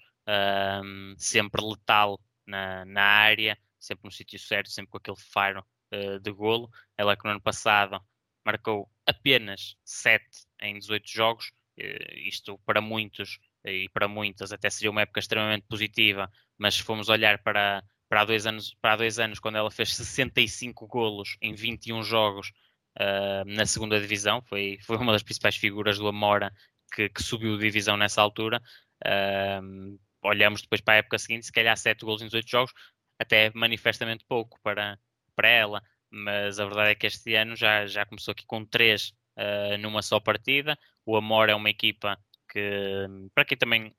sempre 1.18 1.62
letal 1.62 2.20
na, 2.46 2.84
na 2.84 3.02
área, 3.02 3.58
sempre 3.78 4.04
no 4.04 4.10
sítio 4.10 4.38
certo, 4.38 4.70
sempre 4.70 4.90
com 4.90 4.98
aquele 4.98 5.16
faro 5.16 5.64
uh, 5.92 6.18
de 6.20 6.30
golo. 6.32 6.70
Ela 6.96 7.16
que 7.16 7.24
no 7.24 7.30
ano 7.30 7.40
passado 7.40 8.00
marcou 8.44 8.90
apenas 9.06 9.76
7 9.84 10.24
em 10.60 10.78
18 10.78 11.08
jogos, 11.08 11.52
eh, 11.76 12.18
isto 12.20 12.58
para 12.66 12.80
muitos 12.80 13.38
e 13.64 13.88
para 13.90 14.08
muitas 14.08 14.52
até 14.52 14.68
seria 14.68 14.90
uma 14.90 15.02
época 15.02 15.20
extremamente 15.20 15.64
positiva, 15.68 16.30
mas 16.58 16.74
se 16.74 16.82
formos 16.82 17.08
olhar 17.08 17.40
para, 17.42 17.84
para, 18.08 18.22
há, 18.22 18.24
dois 18.24 18.44
anos, 18.46 18.74
para 18.80 18.96
dois 18.96 19.20
anos, 19.20 19.38
quando 19.38 19.58
ela 19.58 19.70
fez 19.70 19.94
65 19.94 20.86
golos 20.88 21.36
em 21.40 21.54
21 21.54 22.02
jogos 22.02 22.52
uh, 22.98 23.44
na 23.46 23.64
segunda 23.64 24.00
divisão, 24.00 24.42
foi, 24.42 24.78
foi 24.82 24.96
uma 24.96 25.12
das 25.12 25.22
principais 25.22 25.56
figuras 25.56 25.98
do 25.98 26.08
Amora 26.08 26.52
que, 26.92 27.08
que 27.08 27.22
subiu 27.22 27.56
de 27.56 27.64
divisão 27.64 27.96
nessa 27.96 28.20
altura. 28.20 28.62
Uh, 29.04 29.98
olhamos 30.22 30.62
depois 30.62 30.80
para 30.80 30.94
a 30.94 30.96
época 30.98 31.18
seguinte, 31.18 31.46
se 31.46 31.52
calhar 31.52 31.76
7 31.76 32.04
golos 32.04 32.22
em 32.22 32.26
18 32.26 32.48
jogos, 32.48 32.72
até 33.18 33.50
manifestamente 33.54 34.24
pouco 34.28 34.58
para, 34.62 34.98
para 35.34 35.48
ela, 35.48 35.82
mas 36.10 36.60
a 36.60 36.64
verdade 36.64 36.90
é 36.90 36.94
que 36.94 37.06
este 37.06 37.34
ano 37.34 37.56
já, 37.56 37.86
já 37.86 38.04
começou 38.04 38.32
aqui 38.32 38.44
com 38.46 38.64
3 38.64 39.08
uh, 39.08 39.78
numa 39.78 40.02
só 40.02 40.20
partida. 40.20 40.78
O 41.06 41.16
Amor 41.16 41.48
é 41.48 41.54
uma 41.54 41.70
equipa 41.70 42.18
que, 42.50 43.06
para 43.34 43.44
quem 43.44 43.56
também 43.56 43.94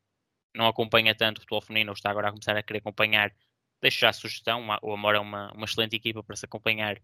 não 0.56 0.68
acompanha 0.68 1.16
tanto 1.16 1.40
o 1.40 1.42
futebol 1.42 1.62
feminino 1.62 1.92
ou 1.92 1.94
está 1.94 2.12
agora 2.12 2.28
a 2.28 2.32
começar 2.32 2.56
a 2.56 2.64
querer 2.64 2.80
acompanhar, 2.80 3.34
deixo 3.82 4.00
já 4.00 4.10
a 4.10 4.14
sugestão. 4.14 4.68
O 4.82 4.94
Amor 4.94 5.16
é 5.16 5.20
uma, 5.20 5.52
uma 5.54 5.66
excelente 5.66 5.96
equipa 5.96 6.24
para 6.24 6.36
se 6.36 6.46
acompanhar 6.46 7.02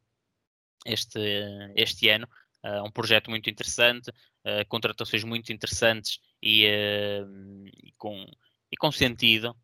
este, 0.85 1.19
este 1.75 2.09
ano. 2.09 2.27
Uh, 2.63 2.83
um 2.85 2.91
projeto 2.91 3.29
muito 3.29 3.49
interessante, 3.49 4.09
uh, 4.09 4.67
contratações 4.67 5.23
muito 5.23 5.53
interessantes 5.53 6.19
e, 6.41 6.65
uh, 6.65 7.67
e, 7.83 7.93
com, 7.97 8.25
e 8.71 8.77
com 8.77 8.91
sentido. 8.91 9.55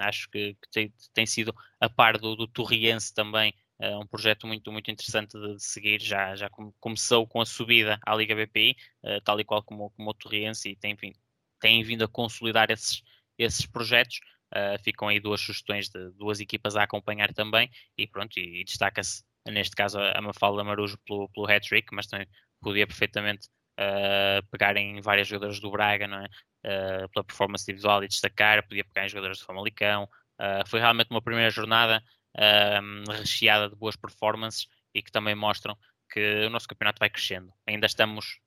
acho 0.00 0.30
que, 0.30 0.54
que 0.54 0.70
tem, 0.72 0.92
tem, 1.12 1.26
sido 1.26 1.54
a 1.80 1.88
par 1.88 2.18
do, 2.18 2.34
do 2.34 2.46
Torriense 2.48 3.14
também 3.14 3.54
é 3.78 3.96
um 3.96 4.06
projeto 4.06 4.46
muito, 4.46 4.72
muito 4.72 4.90
interessante 4.90 5.38
de, 5.38 5.56
de 5.56 5.62
seguir. 5.62 6.00
Já, 6.00 6.34
já 6.34 6.48
começou 6.80 7.26
com 7.26 7.40
a 7.40 7.46
subida 7.46 7.98
à 8.04 8.14
Liga 8.14 8.34
BPI, 8.34 8.76
uh, 9.04 9.20
tal 9.22 9.38
e 9.40 9.44
qual 9.44 9.62
como, 9.62 9.90
como 9.90 10.10
o 10.10 10.14
Torriense, 10.14 10.70
e 10.70 10.76
tem, 10.76 10.92
enfim, 10.92 11.12
tem 11.60 11.82
vindo 11.82 12.04
a 12.04 12.08
consolidar 12.08 12.70
esses, 12.70 13.02
esses 13.38 13.66
projetos. 13.66 14.20
Uh, 14.46 14.82
ficam 14.82 15.08
aí 15.08 15.20
duas 15.20 15.40
sugestões 15.40 15.88
de 15.88 16.10
duas 16.12 16.40
equipas 16.40 16.76
a 16.76 16.84
acompanhar 16.84 17.34
também, 17.34 17.70
e 17.98 18.06
pronto, 18.06 18.38
e, 18.38 18.60
e 18.60 18.64
destaca-se 18.64 19.24
neste 19.50 19.74
caso 19.74 19.98
a 19.98 20.20
Mafalda 20.20 20.64
Marujo 20.64 20.98
pelo, 21.06 21.28
pelo 21.30 21.46
hat-trick, 21.46 21.94
mas 21.94 22.06
também 22.06 22.26
podia 22.60 22.86
perfeitamente 22.86 23.48
uh, 23.78 24.46
pegar 24.50 24.76
em 24.76 25.00
várias 25.00 25.28
jogadoras 25.28 25.60
do 25.60 25.70
Braga, 25.70 26.06
não 26.06 26.18
é? 26.18 26.26
Uh, 26.66 27.08
pela 27.10 27.24
performance 27.24 27.62
individual 27.70 28.02
e 28.02 28.08
destacar, 28.08 28.66
podia 28.66 28.84
pegar 28.84 29.06
em 29.06 29.08
jogadores 29.08 29.38
do 29.38 29.44
Famalicão. 29.44 30.04
Uh, 30.40 30.68
foi 30.68 30.80
realmente 30.80 31.10
uma 31.10 31.22
primeira 31.22 31.50
jornada 31.50 32.02
um, 32.36 33.10
recheada 33.12 33.68
de 33.68 33.76
boas 33.76 33.96
performances 33.96 34.66
e 34.94 35.02
que 35.02 35.10
também 35.10 35.34
mostram 35.34 35.76
que 36.10 36.46
o 36.46 36.50
nosso 36.50 36.68
campeonato 36.68 36.98
vai 36.98 37.10
crescendo. 37.10 37.52
Ainda 37.66 37.86
estamos 37.86 38.40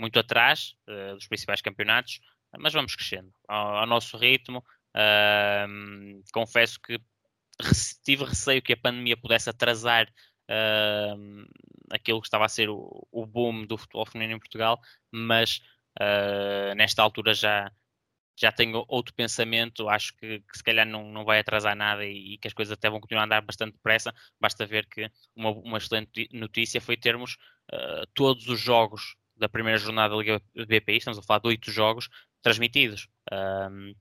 muito 0.00 0.18
atrás 0.18 0.74
uh, 0.88 1.14
dos 1.14 1.26
principais 1.26 1.60
campeonatos, 1.60 2.20
mas 2.58 2.72
vamos 2.72 2.94
crescendo 2.94 3.32
ao, 3.48 3.78
ao 3.78 3.86
nosso 3.86 4.16
ritmo. 4.16 4.64
Uh, 4.94 6.22
confesso 6.32 6.80
que 6.80 6.98
tive 8.04 8.24
receio 8.24 8.62
que 8.62 8.72
a 8.72 8.76
pandemia 8.76 9.16
pudesse 9.16 9.50
atrasar 9.50 10.08
uh, 10.50 11.46
aquilo 11.90 12.20
que 12.20 12.26
estava 12.26 12.44
a 12.44 12.48
ser 12.48 12.68
o, 12.68 13.06
o, 13.10 13.26
boom 13.26 13.64
do 13.66 13.78
futebol 13.78 14.06
feminino 14.06 14.36
em 14.36 14.40
Portugal, 14.40 14.80
mas 15.10 15.60
uh, 16.00 16.74
nesta 16.76 17.02
altura 17.02 17.32
já, 17.32 17.70
já 18.38 18.50
tenho 18.50 18.84
outro 18.88 19.14
pensamento, 19.14 19.88
acho 19.88 20.14
que, 20.16 20.40
que, 20.40 20.56
se 20.56 20.62
calhar 20.62 20.86
não, 20.86 21.10
não 21.10 21.24
vai 21.24 21.38
atrasar 21.38 21.76
nada 21.76 22.04
e, 22.04 22.34
e, 22.34 22.38
que 22.38 22.48
as 22.48 22.54
coisas 22.54 22.72
até 22.72 22.90
vão 22.90 23.00
continuar 23.00 23.22
a 23.22 23.26
andar 23.26 23.40
bastante 23.42 23.74
depressa. 23.74 24.12
Basta 24.40 24.66
ver 24.66 24.86
que 24.86 25.10
uma, 25.34 25.50
uma 25.50 25.78
excelente 25.78 26.28
notícia 26.32 26.80
foi 26.80 26.96
termos 26.96 27.36
uh, 27.72 28.06
todos 28.14 28.48
os 28.48 28.60
jogos 28.60 29.16
da 29.36 29.48
primeira 29.48 29.78
jornada 29.78 30.14
da 30.14 30.20
Liga 30.20 30.42
BPI, 30.54 30.98
estamos 30.98 31.18
a 31.18 31.22
falar 31.22 31.40
de 31.40 31.48
oito 31.48 31.70
jogos 31.70 32.10
transmitidos. 32.42 33.08
Um, 33.32 33.94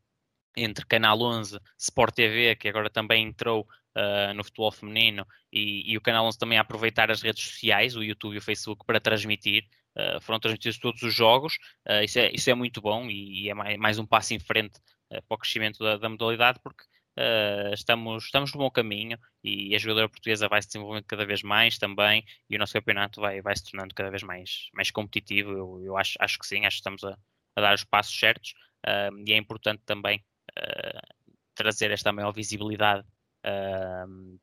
entre 0.56 0.86
Canal 0.86 1.22
11, 1.22 1.60
Sport 1.78 2.16
TV, 2.16 2.56
que 2.56 2.68
agora 2.68 2.90
também 2.90 3.26
entrou 3.26 3.68
uh, 3.98 4.34
no 4.34 4.44
futebol 4.44 4.72
feminino, 4.72 5.26
e, 5.52 5.92
e, 5.92 5.98
o 5.98 6.02
Canal 6.02 6.26
11 6.26 6.38
também 6.38 6.58
a 6.58 6.62
aproveitar 6.62 7.12
as 7.12 7.22
redes 7.22 7.44
sociais, 7.44 7.96
o 7.96 8.04
YouTube 8.04 8.36
e 8.36 8.38
o 8.38 8.42
Facebook, 8.42 8.86
para 8.86 9.00
transmitir. 9.00 9.66
Uh, 9.98 10.22
foram 10.22 10.40
transmitidos 10.40 10.78
todos 10.78 11.02
os 11.02 11.14
jogos, 11.14 11.56
uh, 11.88 12.04
isso, 12.04 12.20
é, 12.20 12.32
isso 12.32 12.50
é 12.50 12.54
muito 12.54 12.80
bom 12.80 13.10
e, 13.10 13.44
e 13.44 13.50
é 13.50 13.54
mais, 13.54 13.78
mais, 13.78 14.00
um 14.00 14.06
passo 14.06 14.34
em 14.34 14.40
frente 14.40 14.80
para 15.10 15.36
o 15.36 15.38
crescimento 15.38 15.80
da, 15.80 15.98
da 15.98 16.08
modalidade, 16.08 16.60
porque 16.64 16.84
uh, 17.20 17.74
estamos, 17.74 18.26
estamos 18.26 18.54
no 18.54 18.60
bom 18.60 18.72
caminho 18.72 19.18
e 19.44 19.76
a 19.76 19.78
jogadora 19.78 20.10
portuguesa 20.10 20.48
vai 20.48 20.62
se 20.62 20.70
desenvolvendo 20.70 21.04
cada 21.06 21.26
vez 21.26 21.44
mais 21.44 21.78
também 21.78 22.24
e 22.50 22.56
o 22.56 22.60
nosso 22.60 22.74
campeonato 22.74 23.20
vai, 23.20 23.42
vai 23.42 23.56
se 23.56 23.70
tornando 23.70 23.94
cada 23.94 24.10
vez 24.10 24.24
mais, 24.24 24.70
mais 24.74 24.90
competitivo. 24.90 25.52
Eu, 25.52 25.82
eu 25.84 25.98
acho, 25.98 26.16
acho 26.20 26.40
que 26.40 26.48
sim, 26.48 26.66
acho 26.66 26.78
que 26.78 26.80
estamos 26.80 27.04
a, 27.04 27.18
a 27.56 27.62
dar 27.62 27.76
os 27.76 27.84
passos 27.84 28.18
certos 28.18 28.54
uh, 28.86 29.24
e 29.26 29.34
é 29.34 29.38
importante 29.38 29.84
também 29.86 30.24
uh, 30.58 31.16
trazer 31.54 31.92
esta 31.92 32.12
maior 32.14 32.32
visibilidade 32.32 33.06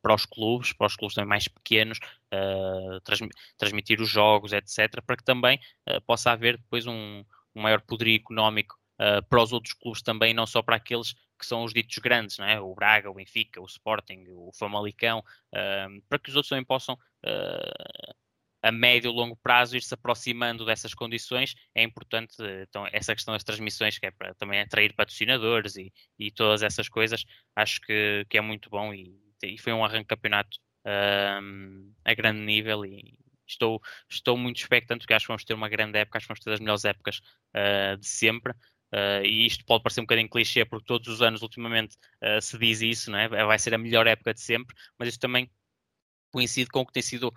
para 0.02 0.14
os 0.14 0.24
clubes, 0.24 0.72
para 0.72 0.86
os 0.86 0.96
clubes 0.96 1.14
também 1.14 1.28
mais 1.28 1.48
pequenos, 1.48 1.98
transmi 3.04 3.28
transmitir 3.58 4.00
os 4.00 4.08
jogos, 4.08 4.52
etc., 4.52 5.02
para 5.04 5.16
que 5.16 5.24
também 5.24 5.60
uh, 5.88 6.00
possa 6.02 6.30
haver 6.30 6.56
depois 6.56 6.86
um, 6.86 7.24
um 7.54 7.62
maior 7.62 7.80
poderio 7.80 8.16
económico 8.16 8.76
para 9.28 9.42
os 9.42 9.52
outros 9.52 9.74
clubes 9.74 10.00
também, 10.00 10.32
não 10.32 10.46
só 10.46 10.62
para 10.62 10.76
aqueles 10.76 11.12
que 11.38 11.44
são 11.44 11.64
os 11.64 11.74
ditos 11.74 11.98
grandes, 11.98 12.38
não 12.38 12.46
é? 12.46 12.58
o 12.58 12.74
Braga, 12.74 13.10
o 13.10 13.14
Benfica, 13.14 13.60
o 13.60 13.66
Sporting, 13.66 14.24
o 14.30 14.50
Famalicão, 14.54 15.22
para 16.08 16.18
que 16.18 16.30
os 16.30 16.36
outros 16.36 16.48
também 16.48 16.64
possam 16.64 16.98
a 18.66 18.72
médio 18.72 19.10
e 19.10 19.14
longo 19.14 19.36
prazo 19.36 19.76
ir-se 19.76 19.94
aproximando 19.94 20.64
dessas 20.64 20.92
condições, 20.92 21.54
é 21.74 21.82
importante 21.82 22.34
então, 22.62 22.86
essa 22.92 23.14
questão 23.14 23.32
das 23.32 23.44
transmissões, 23.44 23.98
que 23.98 24.06
é 24.06 24.10
para 24.10 24.34
também 24.34 24.60
atrair 24.60 24.92
patrocinadores 24.94 25.76
e, 25.76 25.92
e 26.18 26.30
todas 26.32 26.62
essas 26.62 26.88
coisas, 26.88 27.24
acho 27.54 27.80
que, 27.82 28.26
que 28.28 28.36
é 28.36 28.40
muito 28.40 28.68
bom 28.68 28.92
e, 28.92 29.14
e 29.42 29.56
foi 29.58 29.72
um 29.72 29.84
arranque 29.84 30.08
campeonato 30.08 30.58
um, 30.84 31.92
a 32.04 32.14
grande 32.14 32.40
nível 32.40 32.84
e 32.84 33.16
estou, 33.46 33.80
estou 34.10 34.36
muito 34.36 34.58
expectante 34.58 35.00
porque 35.00 35.14
acho 35.14 35.26
que 35.26 35.28
vamos 35.28 35.44
ter 35.44 35.54
uma 35.54 35.68
grande 35.68 35.98
época, 35.98 36.18
acho 36.18 36.26
que 36.26 36.32
vamos 36.32 36.44
ter 36.44 36.52
as 36.52 36.60
melhores 36.60 36.84
épocas 36.84 37.20
uh, 37.54 37.96
de 37.96 38.06
sempre. 38.06 38.52
Uh, 38.92 39.24
e 39.24 39.46
isto 39.46 39.64
pode 39.64 39.82
parecer 39.82 40.00
um 40.00 40.04
bocadinho 40.04 40.28
clichê, 40.28 40.64
porque 40.64 40.86
todos 40.86 41.08
os 41.08 41.20
anos, 41.20 41.42
ultimamente, 41.42 41.96
uh, 42.22 42.40
se 42.40 42.56
diz 42.58 42.80
isso, 42.80 43.10
não 43.10 43.18
é? 43.18 43.28
vai 43.28 43.58
ser 43.58 43.74
a 43.74 43.78
melhor 43.78 44.06
época 44.06 44.32
de 44.32 44.40
sempre, 44.40 44.74
mas 44.98 45.08
isso 45.08 45.18
também 45.18 45.50
coincide 46.32 46.70
com 46.70 46.80
o 46.80 46.86
que 46.86 46.92
tem 46.92 47.02
sido 47.02 47.32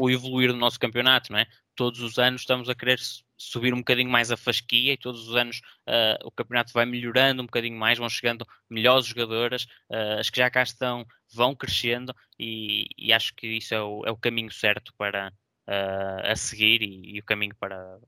o 0.00 0.10
evoluir 0.10 0.52
do 0.52 0.58
nosso 0.58 0.78
campeonato, 0.78 1.32
não 1.32 1.38
é? 1.38 1.46
Todos 1.74 2.00
os 2.00 2.18
anos 2.18 2.42
estamos 2.42 2.68
a 2.68 2.74
querer 2.74 2.98
subir 3.36 3.74
um 3.74 3.78
bocadinho 3.78 4.10
mais 4.10 4.30
a 4.30 4.36
fasquia 4.36 4.92
e 4.92 4.96
todos 4.96 5.28
os 5.28 5.36
anos 5.36 5.60
uh, 5.88 6.26
o 6.26 6.30
campeonato 6.30 6.72
vai 6.72 6.86
melhorando 6.86 7.42
um 7.42 7.46
bocadinho 7.46 7.76
mais, 7.76 7.98
vão 7.98 8.08
chegando 8.08 8.46
melhores 8.70 9.06
jogadoras, 9.06 9.64
uh, 9.90 10.18
as 10.20 10.30
que 10.30 10.38
já 10.38 10.50
cá 10.50 10.62
estão 10.62 11.04
vão 11.32 11.54
crescendo 11.54 12.14
e, 12.38 12.86
e 12.96 13.12
acho 13.12 13.34
que 13.34 13.46
isso 13.46 13.74
é 13.74 13.82
o, 13.82 14.04
é 14.06 14.10
o 14.10 14.16
caminho 14.16 14.50
certo 14.52 14.92
para 14.96 15.32
uh, 15.68 16.30
a 16.30 16.36
seguir 16.36 16.82
e, 16.82 17.16
e, 17.16 17.20
o 17.20 17.24
caminho 17.24 17.54
para, 17.58 17.98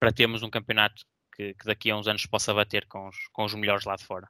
para 0.00 0.12
termos 0.12 0.42
um 0.42 0.50
campeonato 0.50 1.04
que, 1.36 1.54
que, 1.54 1.64
daqui 1.64 1.90
a 1.90 1.96
uns 1.96 2.08
anos 2.08 2.26
possa 2.26 2.52
bater 2.52 2.86
com 2.86 3.08
os, 3.08 3.16
com 3.32 3.44
os 3.44 3.54
melhores 3.54 3.84
lá 3.84 3.96
de 3.96 4.04
fora. 4.04 4.28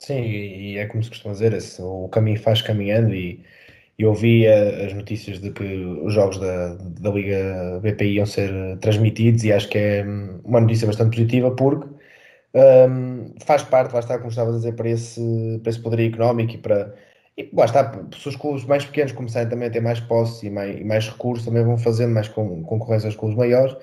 Sim, 0.00 0.22
e 0.22 0.76
é 0.76 0.86
como 0.86 1.02
se 1.02 1.08
costuma 1.08 1.34
dizer, 1.34 1.56
o 1.80 2.08
caminho 2.08 2.40
faz 2.40 2.60
caminhando 2.60 3.14
e 3.14 3.44
eu 3.98 4.14
vi 4.14 4.46
as 4.46 4.92
notícias 4.92 5.40
de 5.40 5.50
que 5.50 5.64
os 5.64 6.12
jogos 6.12 6.38
da, 6.38 6.74
da 6.74 7.10
Liga 7.10 7.80
BPI 7.82 8.16
iam 8.16 8.26
ser 8.26 8.50
transmitidos 8.78 9.44
e 9.44 9.52
acho 9.52 9.68
que 9.68 9.78
é 9.78 10.04
uma 10.44 10.60
notícia 10.60 10.86
bastante 10.86 11.16
positiva 11.16 11.50
porque 11.52 11.86
um, 12.54 13.34
faz 13.44 13.64
parte, 13.64 13.92
lá 13.92 14.00
está, 14.00 14.16
como 14.16 14.30
estava 14.30 14.50
a 14.50 14.54
dizer, 14.54 14.74
para 14.74 14.88
esse, 14.88 15.58
para 15.62 15.70
esse 15.70 15.80
poder 15.80 16.06
económico 16.06 16.54
e 16.54 16.58
para. 16.58 16.94
E 17.36 17.50
lá 17.52 17.64
está, 17.64 17.92
se 18.16 18.28
os 18.28 18.36
clubes 18.36 18.64
mais 18.64 18.84
pequenos 18.84 19.10
começarem 19.10 19.48
também 19.48 19.66
a 19.68 19.70
ter 19.70 19.80
mais 19.80 19.98
posse 19.98 20.46
e 20.46 20.50
mais, 20.50 20.80
e 20.80 20.84
mais 20.84 21.08
recursos, 21.08 21.44
também 21.44 21.64
vão 21.64 21.76
fazendo 21.76 22.14
mais 22.14 22.28
com, 22.28 22.62
concorrência 22.62 23.08
aos 23.08 23.16
clubes 23.16 23.36
maiores. 23.36 23.76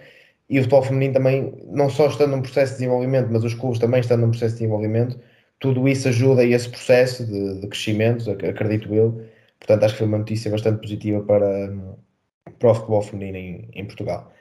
E 0.49 0.57
o 0.57 0.61
futebol 0.63 0.83
feminino 0.83 1.13
também, 1.13 1.53
não 1.67 1.89
só 1.89 2.07
estando 2.07 2.31
num 2.31 2.41
processo 2.41 2.73
de 2.73 2.79
desenvolvimento, 2.79 3.29
mas 3.29 3.43
os 3.43 3.53
clubes 3.53 3.79
também 3.79 3.99
estando 3.99 4.21
num 4.21 4.29
processo 4.29 4.53
de 4.53 4.59
desenvolvimento, 4.61 5.19
tudo 5.59 5.87
isso 5.87 6.07
ajuda 6.07 6.41
a 6.41 6.45
esse 6.45 6.69
processo 6.69 7.25
de, 7.25 7.59
de 7.59 7.67
crescimento, 7.67 8.31
acredito 8.31 8.93
eu, 8.95 9.21
Portanto, 9.61 9.83
acho 9.83 9.93
que 9.93 9.99
foi 9.99 10.07
uma 10.07 10.17
notícia 10.17 10.49
bastante 10.49 10.81
positiva 10.81 11.23
para, 11.23 11.69
para 12.59 12.71
o 12.71 12.75
futebol 12.75 13.01
feminino 13.03 13.37
em, 13.37 13.69
em 13.73 13.85
Portugal. 13.85 14.31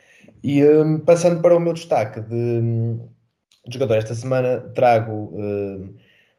E 0.42 0.64
um, 0.64 0.98
passando 1.00 1.42
para 1.42 1.54
o 1.54 1.60
meu 1.60 1.74
destaque 1.74 2.20
de, 2.22 2.60
de 3.66 3.74
jogador, 3.74 3.98
esta 3.98 4.14
semana 4.14 4.60
trago. 4.74 5.30
Um, 5.34 5.94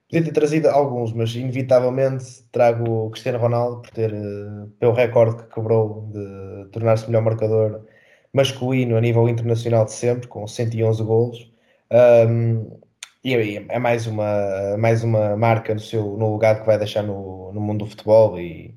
podia 0.09 0.25
ter 0.25 0.31
trazido 0.33 0.69
alguns, 0.69 1.13
mas 1.13 1.33
inevitavelmente 1.35 2.43
trago 2.51 3.07
o 3.07 3.09
Cristiano 3.11 3.37
Ronaldo 3.39 3.81
por 3.83 3.91
ter, 3.91 4.11
uh, 4.13 4.67
pelo 4.79 4.93
recorde 4.93 5.43
que 5.43 5.53
quebrou 5.53 6.09
de 6.11 6.69
tornar-se 6.71 7.05
melhor 7.07 7.21
marcador 7.21 7.85
masculino 8.33 8.97
a 8.97 9.01
nível 9.01 9.29
internacional 9.29 9.85
de 9.85 9.93
sempre, 9.93 10.27
com 10.27 10.47
111 10.47 11.03
golos. 11.03 11.51
Um, 11.91 12.80
e 13.23 13.57
é 13.69 13.79
mais 13.79 14.07
uma, 14.07 14.77
mais 14.77 15.03
uma 15.03 15.35
marca 15.37 15.73
no, 15.73 15.79
seu, 15.79 16.17
no 16.17 16.31
lugar 16.31 16.61
que 16.61 16.65
vai 16.65 16.77
deixar 16.77 17.03
no, 17.03 17.51
no 17.53 17.61
mundo 17.61 17.85
do 17.85 17.89
futebol 17.89 18.39
e, 18.39 18.75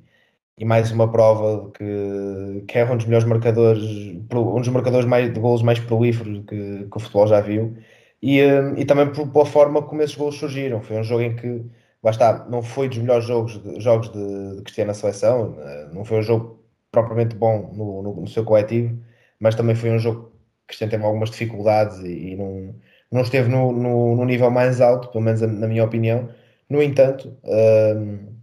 e 0.58 0.64
mais 0.64 0.92
uma 0.92 1.10
prova 1.10 1.70
que, 1.72 2.64
que 2.68 2.78
é 2.78 2.84
um 2.84 2.96
dos 2.96 3.06
melhores 3.06 3.26
marcadores, 3.26 3.82
um 4.32 4.60
dos 4.60 4.68
marcadores 4.68 5.06
mais, 5.06 5.32
de 5.32 5.40
golos 5.40 5.62
mais 5.62 5.80
prolíferos 5.80 6.44
que, 6.46 6.86
que 6.90 6.96
o 6.96 7.00
futebol 7.00 7.26
já 7.26 7.40
viu. 7.40 7.76
E, 8.22 8.42
hum, 8.42 8.74
e 8.76 8.84
também 8.84 9.12
pela 9.12 9.46
forma 9.46 9.82
como 9.82 10.02
esses 10.02 10.16
golos 10.16 10.36
surgiram. 10.38 10.80
Foi 10.82 10.96
um 10.98 11.04
jogo 11.04 11.22
em 11.22 11.36
que, 11.36 11.64
está, 12.06 12.46
não 12.48 12.62
foi 12.62 12.88
dos 12.88 12.98
melhores 12.98 13.24
jogos, 13.26 13.62
de, 13.62 13.80
jogos 13.80 14.10
de, 14.12 14.56
de 14.56 14.62
Cristiano 14.62 14.88
na 14.88 14.94
seleção, 14.94 15.56
eh, 15.60 15.88
não 15.92 16.04
foi 16.04 16.18
um 16.18 16.22
jogo 16.22 16.62
propriamente 16.90 17.34
bom 17.36 17.70
no, 17.74 18.02
no, 18.02 18.20
no 18.22 18.28
seu 18.28 18.44
coletivo, 18.44 18.98
mas 19.40 19.54
também 19.54 19.74
foi 19.74 19.90
um 19.90 19.98
jogo 19.98 20.32
que 20.62 20.68
Cristiano 20.68 20.90
teve 20.92 21.04
algumas 21.04 21.30
dificuldades 21.30 21.98
e, 22.00 22.32
e 22.32 22.36
não 22.36 22.74
não 23.12 23.22
esteve 23.22 23.48
no, 23.48 23.72
no, 23.72 24.16
no, 24.16 24.24
nível 24.24 24.50
mais 24.50 24.80
alto, 24.80 25.08
pelo 25.08 25.24
menos 25.24 25.40
na 25.40 25.66
minha 25.68 25.84
opinião. 25.84 26.28
No 26.68 26.82
entanto, 26.82 27.36
um, 27.44 28.34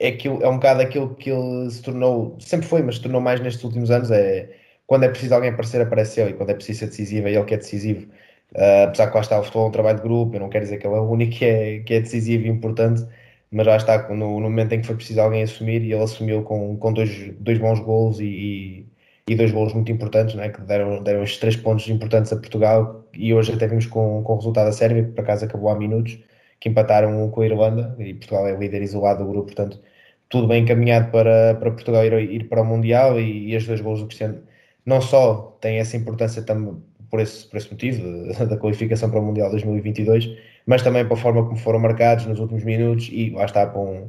é, 0.00 0.08
aquilo, 0.08 0.42
é 0.42 0.48
um 0.48 0.54
bocado 0.54 0.82
aquilo 0.82 1.14
que 1.16 1.30
ele 1.30 1.70
se 1.70 1.82
tornou, 1.82 2.36
sempre 2.40 2.66
foi, 2.66 2.82
mas 2.82 2.96
se 2.96 3.02
tornou 3.02 3.20
mais 3.20 3.40
nestes 3.40 3.64
últimos 3.64 3.90
anos. 3.90 4.10
É 4.10 4.50
quando 4.86 5.04
é 5.04 5.08
preciso 5.08 5.34
alguém 5.34 5.50
aparecer, 5.50 5.80
aparece 5.80 6.20
ele, 6.20 6.30
e 6.30 6.34
quando 6.34 6.50
é 6.50 6.54
preciso 6.54 6.80
ser 6.80 6.86
decisivo, 6.86 7.28
é 7.28 7.32
ele 7.32 7.44
que 7.44 7.54
é 7.54 7.56
decisivo. 7.56 8.06
Uh, 8.54 8.84
apesar 8.86 9.08
que 9.08 9.14
lá 9.14 9.20
está 9.22 9.40
o 9.40 9.42
futebol 9.42 9.66
é 9.66 9.68
um 9.68 9.72
trabalho 9.72 9.96
de 9.98 10.02
grupo, 10.04 10.36
eu 10.36 10.40
não 10.40 10.48
quero 10.48 10.64
dizer 10.64 10.78
que 10.78 10.86
ele 10.86 10.94
é 10.94 11.00
o 11.00 11.10
único 11.10 11.32
que 11.32 11.44
é, 11.44 11.80
que 11.80 11.94
é 11.94 12.00
decisivo 12.00 12.46
e 12.46 12.48
importante, 12.48 13.04
mas 13.50 13.66
lá 13.66 13.76
está 13.76 14.08
no, 14.08 14.16
no 14.16 14.42
momento 14.42 14.72
em 14.72 14.80
que 14.80 14.86
foi 14.86 14.96
preciso 14.96 15.20
alguém 15.20 15.42
assumir, 15.42 15.82
e 15.82 15.92
ele 15.92 16.02
assumiu 16.02 16.42
com, 16.42 16.76
com 16.76 16.92
dois, 16.92 17.32
dois 17.40 17.58
bons 17.58 17.80
gols 17.80 18.20
e, 18.20 18.24
e 18.24 18.86
dois 19.34 19.50
golos 19.52 19.72
muito 19.72 19.90
importantes, 19.90 20.34
né, 20.34 20.50
que 20.50 20.60
deram, 20.60 21.02
deram 21.02 21.22
estes 21.22 21.38
três 21.40 21.56
pontos 21.56 21.88
importantes 21.88 22.32
a 22.32 22.36
Portugal. 22.36 23.04
E 23.14 23.32
hoje 23.32 23.52
até 23.52 23.66
vimos 23.66 23.86
com, 23.86 24.22
com 24.22 24.32
o 24.34 24.36
resultado 24.36 24.66
da 24.66 24.72
Sérvia, 24.72 25.04
que 25.04 25.12
por 25.12 25.22
acaso 25.22 25.44
acabou 25.46 25.70
há 25.70 25.78
minutos, 25.78 26.18
que 26.60 26.68
empataram 26.68 27.30
com 27.30 27.40
a 27.40 27.46
Irlanda. 27.46 27.96
E 27.98 28.14
Portugal 28.14 28.46
é 28.46 28.56
líder 28.56 28.82
isolado 28.82 29.24
do 29.24 29.30
grupo, 29.30 29.46
portanto 29.46 29.80
tudo 30.28 30.48
bem 30.48 30.62
encaminhado 30.64 31.10
para, 31.12 31.54
para 31.54 31.70
Portugal 31.70 32.04
ir, 32.04 32.12
ir 32.32 32.48
para 32.48 32.62
o 32.62 32.64
Mundial. 32.66 33.18
E, 33.20 33.54
e 33.54 33.58
dois 33.58 33.80
golos 33.80 34.00
do 34.00 34.06
Cristiano 34.06 34.42
não 34.84 35.00
só 35.00 35.56
têm 35.60 35.78
essa 35.78 35.96
importância 35.96 36.42
também 36.42 36.82
por 37.10 37.20
esse, 37.20 37.46
por 37.48 37.56
esse 37.58 37.70
motivo 37.70 38.02
da 38.46 38.56
qualificação 38.56 39.10
para 39.10 39.20
o 39.20 39.22
Mundial 39.24 39.50
2022, 39.50 40.36
mas 40.66 40.82
também 40.82 41.04
para 41.04 41.14
a 41.14 41.16
forma 41.16 41.44
como 41.44 41.56
foram 41.56 41.78
marcados 41.78 42.26
nos 42.26 42.40
últimos 42.40 42.64
minutos 42.64 43.08
e 43.12 43.30
lá 43.30 43.44
está 43.44 43.66
um, 43.78 44.08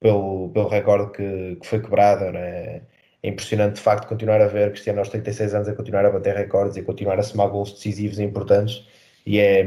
pelo, 0.00 0.50
pelo 0.50 0.68
recorde 0.68 1.12
que, 1.12 1.56
que 1.60 1.66
foi 1.66 1.80
quebrado, 1.80 2.30
né? 2.32 2.82
É 3.22 3.28
impressionante 3.28 3.76
de 3.76 3.80
facto 3.80 4.06
continuar 4.08 4.40
a 4.40 4.46
ver 4.46 4.70
Cristiano 4.70 4.98
aos 5.00 5.08
36 5.08 5.54
anos 5.54 5.68
a 5.68 5.74
continuar 5.74 6.04
a 6.04 6.10
bater 6.10 6.34
recordes 6.36 6.76
e 6.76 6.82
continuar 6.82 7.18
a 7.18 7.22
somar 7.22 7.48
gols 7.48 7.72
decisivos 7.72 8.18
e 8.18 8.22
importantes. 8.22 8.86
E 9.24 9.40
é, 9.40 9.66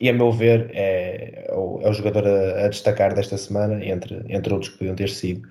e 0.00 0.08
a 0.08 0.12
meu 0.12 0.30
ver 0.30 0.70
é, 0.72 1.46
é, 1.48 1.54
o, 1.54 1.80
é 1.82 1.90
o 1.90 1.92
jogador 1.92 2.26
a, 2.26 2.64
a, 2.64 2.68
destacar 2.68 3.12
desta 3.14 3.36
semana 3.36 3.84
entre, 3.84 4.22
entre 4.28 4.52
outros 4.52 4.72
que 4.72 4.78
podiam 4.78 4.94
ter 4.94 5.10
sido. 5.10 5.48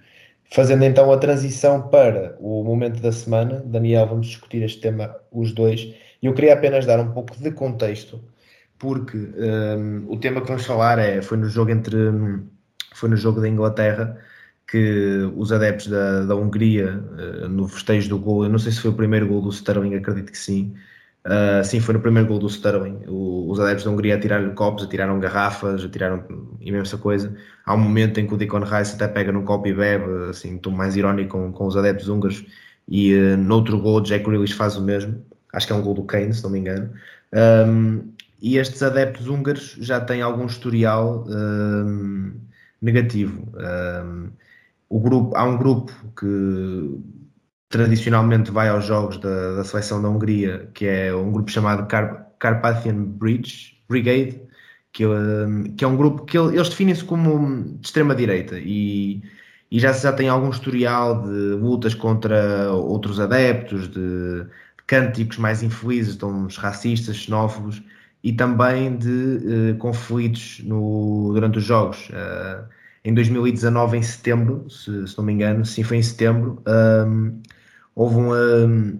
Fazendo 0.51 0.83
então 0.83 1.11
a 1.11 1.17
transição 1.17 1.89
para 1.89 2.37
o 2.39 2.63
momento 2.63 3.01
da 3.01 3.11
semana 3.11 3.61
Daniel, 3.65 4.07
vamos 4.07 4.27
discutir 4.27 4.63
este 4.63 4.79
tema 4.79 5.15
os 5.31 5.51
dois. 5.51 5.93
E 6.21 6.25
eu 6.25 6.33
queria 6.33 6.53
apenas 6.53 6.85
dar 6.85 6.99
um 6.99 7.11
pouco 7.11 7.35
de 7.35 7.51
contexto 7.51 8.23
porque 8.83 9.17
um, 9.17 10.11
o 10.11 10.17
tema 10.17 10.41
que 10.41 10.47
vamos 10.47 10.65
falar 10.65 10.99
é, 10.99 11.21
foi 11.21 11.37
no 11.37 11.49
jogo 11.49 11.71
entre 11.71 11.95
foi 12.93 13.09
no 13.09 13.15
jogo 13.15 13.41
da 13.41 13.47
Inglaterra 13.47 14.17
que 14.67 15.31
os 15.35 15.51
adeptos 15.51 15.87
da, 15.87 16.23
da 16.25 16.35
Hungria, 16.35 17.03
uh, 17.43 17.47
no 17.47 17.67
festejo 17.67 18.09
do 18.09 18.19
gol, 18.19 18.43
eu 18.43 18.49
não 18.49 18.59
sei 18.59 18.71
se 18.71 18.79
foi 18.79 18.91
o 18.91 18.95
primeiro 18.95 19.27
gol 19.27 19.41
do 19.41 19.49
Sterling, 19.49 19.95
acredito 19.95 20.31
que 20.31 20.37
sim. 20.37 20.73
Uh, 21.25 21.63
sim, 21.63 21.79
foi 21.79 21.93
no 21.93 22.01
primeiro 22.01 22.27
gol 22.27 22.39
do 22.39 22.47
Sterling. 22.47 22.99
O, 23.07 23.49
os 23.49 23.59
adeptos 23.59 23.85
da 23.85 23.91
Hungria 23.91 24.15
atiraram 24.15 24.53
copos, 24.55 24.83
atiraram 24.83 25.19
garrafas, 25.19 25.83
atiraram 25.83 26.23
imensa 26.59 26.97
coisa. 26.97 27.33
Há 27.65 27.73
um 27.73 27.79
momento 27.79 28.19
em 28.19 28.27
que 28.27 28.33
o 28.33 28.37
Deacon 28.37 28.63
Rice 28.63 28.95
até 28.95 29.07
pega 29.07 29.31
num 29.31 29.45
copo 29.45 29.67
e 29.67 29.73
bebe, 29.73 30.29
assim, 30.29 30.57
tom 30.57 30.71
mais 30.71 30.95
irónico 30.95 31.37
com, 31.37 31.51
com 31.51 31.67
os 31.67 31.77
adeptos 31.77 32.09
húngaros. 32.09 32.45
E 32.87 33.15
uh, 33.15 33.37
noutro 33.37 33.79
gol, 33.79 34.01
Jack 34.01 34.25
Grealish 34.25 34.53
faz 34.53 34.75
o 34.75 34.81
mesmo. 34.83 35.23
Acho 35.53 35.67
que 35.67 35.73
é 35.73 35.75
um 35.75 35.81
gol 35.81 35.93
do 35.93 36.03
Kane, 36.03 36.33
se 36.33 36.43
não 36.43 36.49
me 36.49 36.59
engano. 36.59 36.89
Um, 37.33 38.11
e 38.41 38.57
estes 38.57 38.83
adeptos 38.83 39.27
húngaros 39.27 39.77
já 39.79 40.01
têm 40.01 40.21
algum 40.21 40.45
historial 40.45 41.25
um, 41.29 42.33
negativo. 42.81 43.47
Um, 43.55 44.29
o 44.89 44.99
grupo, 44.99 45.35
há 45.35 45.43
um 45.43 45.57
grupo 45.57 45.91
que 46.17 46.99
tradicionalmente 47.69 48.51
vai 48.51 48.69
aos 48.69 48.85
jogos 48.85 49.17
da, 49.17 49.55
da 49.55 49.63
seleção 49.63 50.01
da 50.01 50.09
Hungria, 50.09 50.69
que 50.73 50.85
é 50.85 51.13
um 51.15 51.31
grupo 51.31 51.49
chamado 51.49 51.87
Car 51.87 52.23
Carpathian 52.39 53.03
Bridge, 53.03 53.81
Brigade, 53.87 54.41
que, 54.91 55.05
que 55.77 55.83
é 55.83 55.87
um 55.87 55.97
grupo 55.97 56.25
que 56.25 56.37
eles 56.37 56.69
definem-se 56.69 57.03
como 57.03 57.63
de 57.79 57.87
extrema-direita 57.87 58.59
e, 58.59 59.23
e 59.71 59.79
já, 59.79 59.91
já 59.93 60.13
tem 60.13 60.29
algum 60.29 60.49
historial 60.49 61.23
de 61.23 61.55
lutas 61.55 61.95
contra 61.95 62.71
outros 62.71 63.19
adeptos, 63.19 63.87
de, 63.87 64.43
de 64.43 64.83
cânticos 64.85 65.37
mais 65.37 65.63
infelizes, 65.63 66.17
de 66.17 66.25
uns 66.25 66.57
racistas, 66.57 67.15
xenófobos 67.15 67.81
e 68.23 68.31
também 68.33 68.95
de 68.97 69.73
uh, 69.73 69.77
conflitos 69.79 70.61
no, 70.63 71.31
durante 71.33 71.57
os 71.57 71.63
jogos. 71.63 72.09
Uh, 72.09 72.72
em 73.03 73.13
2019, 73.13 73.97
em 73.97 74.03
setembro, 74.03 74.69
se, 74.69 75.07
se, 75.07 75.17
não 75.17 75.25
me 75.25 75.33
engano, 75.33 75.65
sim, 75.65 75.83
foi 75.83 75.97
em 75.97 76.03
setembro, 76.03 76.61
um, 76.67 77.41
houve, 77.95 78.15
um, 78.15 78.33
um, 78.33 78.99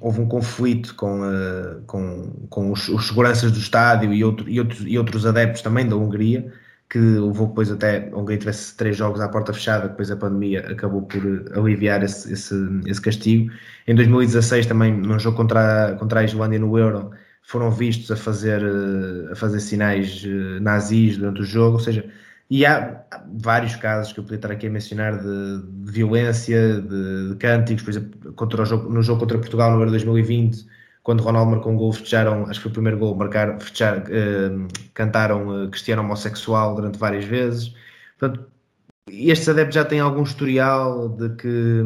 houve 0.00 0.20
um 0.20 0.26
conflito 0.28 0.94
com, 0.94 1.22
uh, 1.22 1.80
com, 1.86 2.46
com 2.50 2.70
os, 2.70 2.88
os, 2.88 3.08
seguranças 3.08 3.50
do 3.52 3.58
estádio 3.58 4.12
e, 4.12 4.22
outro, 4.22 4.48
e, 4.48 4.60
outros, 4.60 4.82
e 4.86 4.98
outros 4.98 5.24
adeptos 5.26 5.62
também 5.62 5.88
da 5.88 5.96
Hungria, 5.96 6.52
que 6.90 6.98
levou 6.98 7.46
depois 7.48 7.70
até 7.70 8.10
a 8.12 8.16
Hungria 8.18 8.38
tivesse 8.38 8.76
três 8.76 8.96
jogos 8.96 9.20
à 9.20 9.28
porta 9.28 9.52
fechada, 9.52 9.88
depois 9.88 10.10
a 10.10 10.16
pandemia 10.16 10.60
acabou 10.70 11.02
por 11.02 11.22
aliviar 11.54 12.02
esse, 12.02 12.32
esse, 12.32 12.54
esse 12.86 13.00
castigo. 13.00 13.50
Em 13.86 13.94
2016 13.94 14.66
também, 14.66 14.92
num 14.92 15.18
jogo 15.18 15.36
contra, 15.36 15.96
contra 15.98 16.20
a 16.20 16.24
Islândia 16.24 16.58
no 16.58 16.76
Euro, 16.76 17.10
foram 17.42 17.70
vistos 17.70 18.10
a 18.10 18.16
fazer, 18.16 18.62
a 19.30 19.34
fazer 19.34 19.60
sinais 19.60 20.24
eh, 20.24 20.60
nazis 20.60 21.16
durante 21.16 21.40
o 21.40 21.44
jogo, 21.44 21.74
ou 21.74 21.80
seja, 21.80 22.04
e 22.50 22.66
há 22.66 23.04
vários 23.40 23.76
casos 23.76 24.12
que 24.12 24.18
eu 24.18 24.24
podia 24.24 24.36
estar 24.36 24.50
aqui 24.50 24.66
a 24.66 24.70
mencionar 24.70 25.18
de, 25.18 25.62
de 25.62 25.92
violência, 25.92 26.80
de, 26.80 27.28
de, 27.30 27.36
cânticos, 27.36 27.84
por 27.84 27.90
exemplo, 27.90 28.32
contra 28.32 28.62
o 28.62 28.64
jogo, 28.64 28.92
no 28.92 29.02
jogo 29.02 29.20
contra 29.20 29.38
Portugal 29.38 29.70
no 29.70 29.78
Euro 29.80 29.92
2020, 29.92 30.66
quando 31.04 31.22
Ronaldo 31.22 31.52
marcou 31.52 31.72
um 31.72 31.76
gol, 31.76 31.92
festejaram, 31.92 32.44
acho 32.46 32.58
que 32.58 32.64
foi 32.64 32.70
o 32.70 32.74
primeiro 32.74 32.98
gol, 32.98 33.14
marcar, 33.14 33.58
festejar, 33.60 33.98
uh, 34.00 34.68
cantaram 34.92 35.64
uh, 35.64 35.70
cristiano 35.70 36.02
homossexual 36.02 36.74
durante 36.74 36.98
várias 36.98 37.24
vezes. 37.24 37.72
Portanto, 38.18 38.44
estes 39.08 39.48
adeptos 39.48 39.76
já 39.76 39.84
têm 39.84 40.00
algum 40.00 40.24
historial 40.24 41.08
de 41.08 41.30
que 41.36 41.84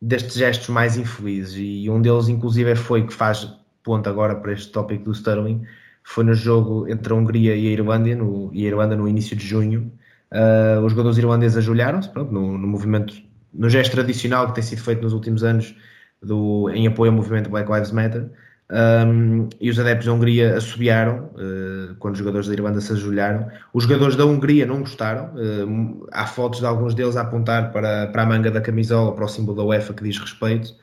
destes 0.00 0.34
gestos 0.34 0.68
mais 0.68 0.96
infelizes 0.98 1.54
e 1.56 1.88
um 1.88 2.00
deles 2.02 2.28
inclusive 2.28 2.76
foi 2.76 3.06
que 3.06 3.12
faz 3.14 3.50
ponto 3.82 4.08
agora 4.08 4.34
para 4.36 4.52
este 4.52 4.70
tópico 4.70 5.04
do 5.04 5.12
Sterling, 5.12 5.66
foi 6.04 6.22
no 6.22 6.34
jogo 6.34 6.86
entre 6.88 7.12
a 7.12 7.16
Hungria 7.16 7.56
e 7.56 7.66
a 7.66 7.70
Irlanda, 7.70 8.14
no, 8.14 8.50
e 8.52 8.64
a 8.64 8.68
Irlanda 8.68 8.94
no 8.94 9.08
início 9.08 9.34
de 9.34 9.44
junho. 9.44 9.90
Uh, 10.30 10.84
os 10.84 10.92
jogadores 10.92 11.16
irlandeses 11.18 11.56
ajoelharam-se 11.56 12.10
no, 12.14 12.58
no, 12.58 12.68
movimento, 12.68 13.14
no 13.52 13.68
gesto 13.68 13.92
tradicional 13.92 14.48
que 14.48 14.54
tem 14.54 14.62
sido 14.62 14.82
feito 14.82 15.02
nos 15.02 15.12
últimos 15.12 15.42
anos 15.42 15.74
do, 16.22 16.68
em 16.70 16.86
apoio 16.86 17.10
ao 17.10 17.16
movimento 17.16 17.50
Black 17.50 17.70
Lives 17.72 17.90
Matter. 17.90 18.30
Um, 18.70 19.48
e 19.60 19.68
os 19.68 19.78
adeptos 19.78 20.06
da 20.06 20.12
Hungria 20.12 20.56
assobiaram 20.56 21.30
uh, 21.34 21.94
quando 21.98 22.14
os 22.14 22.18
jogadores 22.18 22.48
da 22.48 22.54
Irlanda 22.54 22.80
se 22.80 22.92
ajoelharam. 22.92 23.48
Os 23.72 23.84
jogadores 23.84 24.16
da 24.16 24.24
Hungria 24.24 24.66
não 24.66 24.80
gostaram. 24.80 25.30
Uh, 25.34 26.06
há 26.12 26.26
fotos 26.26 26.60
de 26.60 26.66
alguns 26.66 26.94
deles 26.94 27.16
a 27.16 27.22
apontar 27.22 27.72
para, 27.72 28.08
para 28.08 28.22
a 28.22 28.26
manga 28.26 28.50
da 28.50 28.60
camisola, 28.60 29.14
para 29.14 29.24
o 29.24 29.28
símbolo 29.28 29.56
da 29.56 29.64
UEFA 29.64 29.92
que 29.92 30.02
diz 30.02 30.18
respeito. 30.18 30.74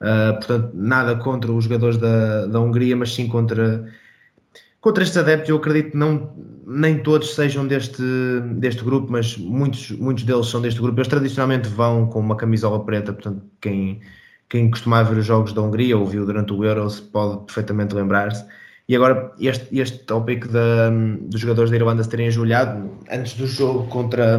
Uh, 0.00 0.34
portanto, 0.34 0.70
nada 0.74 1.16
contra 1.16 1.50
os 1.52 1.64
jogadores 1.64 1.96
da, 1.96 2.46
da 2.46 2.60
Hungria, 2.60 2.96
mas 2.96 3.14
sim 3.14 3.28
contra, 3.28 3.84
contra 4.84 5.02
estes 5.02 5.16
adeptos. 5.16 5.48
Eu 5.48 5.56
acredito 5.56 5.92
que 5.92 5.96
não, 5.96 6.30
nem 6.66 6.98
todos 6.98 7.34
sejam 7.34 7.66
deste, 7.66 8.02
deste 8.56 8.84
grupo, 8.84 9.10
mas 9.10 9.34
muitos, 9.38 9.90
muitos 9.92 10.24
deles 10.24 10.46
são 10.46 10.60
deste 10.60 10.78
grupo. 10.78 10.98
Eles 10.98 11.08
tradicionalmente 11.08 11.70
vão 11.70 12.06
com 12.06 12.20
uma 12.20 12.36
camisola 12.36 12.84
preta, 12.84 13.14
portanto, 13.14 13.42
quem, 13.62 14.02
quem 14.46 14.70
costumava 14.70 15.14
ver 15.14 15.20
os 15.20 15.26
jogos 15.26 15.54
da 15.54 15.62
Hungria 15.62 15.96
ou 15.96 16.04
viu 16.04 16.26
durante 16.26 16.52
o 16.52 16.62
Euro 16.62 16.86
pode 17.10 17.46
perfeitamente 17.46 17.94
lembrar-se. 17.94 18.44
E 18.86 18.94
agora, 18.94 19.32
este, 19.40 19.78
este 19.78 20.00
tópico 20.00 20.48
da, 20.48 20.90
dos 20.90 21.40
jogadores 21.40 21.70
da 21.70 21.76
Irlanda 21.78 22.04
se 22.04 22.10
terem 22.10 22.26
ajoelhado 22.26 22.90
antes 23.10 23.32
do 23.32 23.46
jogo 23.46 23.86
contra, 23.86 24.38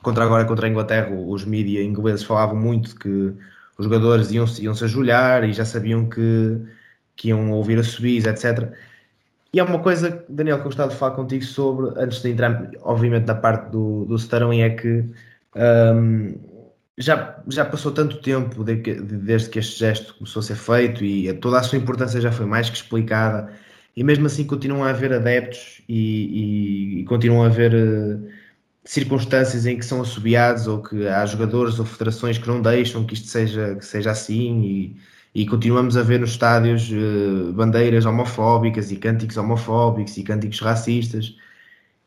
contra 0.00 0.24
agora 0.24 0.46
contra 0.46 0.66
a 0.66 0.70
Inglaterra, 0.70 1.10
os 1.14 1.44
mídias 1.44 1.84
ingleses 1.84 2.24
falavam 2.24 2.56
muito 2.56 2.96
que 2.96 3.34
os 3.76 3.84
jogadores 3.84 4.30
iam, 4.30 4.46
iam 4.60 4.74
se 4.74 4.84
ajoelhar 4.84 5.44
e 5.44 5.52
já 5.52 5.66
sabiam 5.66 6.08
que, 6.08 6.58
que 7.14 7.28
iam 7.28 7.50
ouvir 7.50 7.78
a 7.78 7.84
subis, 7.84 8.24
etc. 8.24 8.72
E 9.54 9.60
é 9.60 9.62
uma 9.62 9.80
coisa, 9.80 10.24
Daniel, 10.28 10.56
que 10.56 10.62
eu 10.62 10.66
gostava 10.66 10.90
de 10.90 10.96
falar 10.96 11.14
contigo 11.14 11.44
sobre, 11.44 11.92
antes 12.02 12.22
de 12.22 12.30
entrar, 12.30 12.70
obviamente, 12.82 13.26
na 13.26 13.34
parte 13.34 13.70
do, 13.70 14.06
do 14.06 14.16
Sterling, 14.16 14.62
é 14.62 14.70
que 14.70 15.04
um, 15.54 16.34
já, 16.96 17.42
já 17.48 17.64
passou 17.64 17.92
tanto 17.92 18.20
tempo 18.22 18.64
de, 18.64 18.76
de, 18.76 19.02
desde 19.18 19.50
que 19.50 19.58
este 19.58 19.78
gesto 19.78 20.14
começou 20.14 20.40
a 20.40 20.42
ser 20.42 20.56
feito 20.56 21.04
e 21.04 21.32
toda 21.34 21.58
a 21.58 21.62
sua 21.62 21.78
importância 21.78 22.20
já 22.20 22.32
foi 22.32 22.46
mais 22.46 22.70
que 22.70 22.76
explicada, 22.76 23.52
e 23.94 24.02
mesmo 24.02 24.26
assim 24.26 24.46
continuam 24.46 24.84
a 24.84 24.90
haver 24.90 25.12
adeptos 25.12 25.82
e, 25.88 26.98
e, 26.98 27.00
e 27.00 27.04
continuam 27.04 27.42
a 27.44 27.46
haver. 27.46 27.74
Uh, 27.74 28.42
circunstâncias 28.84 29.66
em 29.66 29.78
que 29.78 29.84
são 29.84 30.00
assobiados 30.02 30.66
ou 30.66 30.82
que 30.82 31.06
há 31.06 31.24
jogadores 31.24 31.78
ou 31.78 31.84
federações 31.84 32.38
que 32.38 32.48
não 32.48 32.60
deixam 32.60 33.04
que 33.04 33.14
isto 33.14 33.28
seja, 33.28 33.76
que 33.76 33.84
seja 33.84 34.10
assim 34.10 34.60
e, 34.62 34.96
e 35.34 35.46
continuamos 35.46 35.96
a 35.96 36.02
ver 36.02 36.20
nos 36.20 36.30
estádios 36.30 36.90
uh, 36.90 37.52
bandeiras 37.52 38.04
homofóbicas 38.04 38.90
e 38.90 38.96
cânticos 38.96 39.36
homofóbicos 39.36 40.16
e 40.16 40.22
cânticos 40.22 40.60
racistas. 40.60 41.36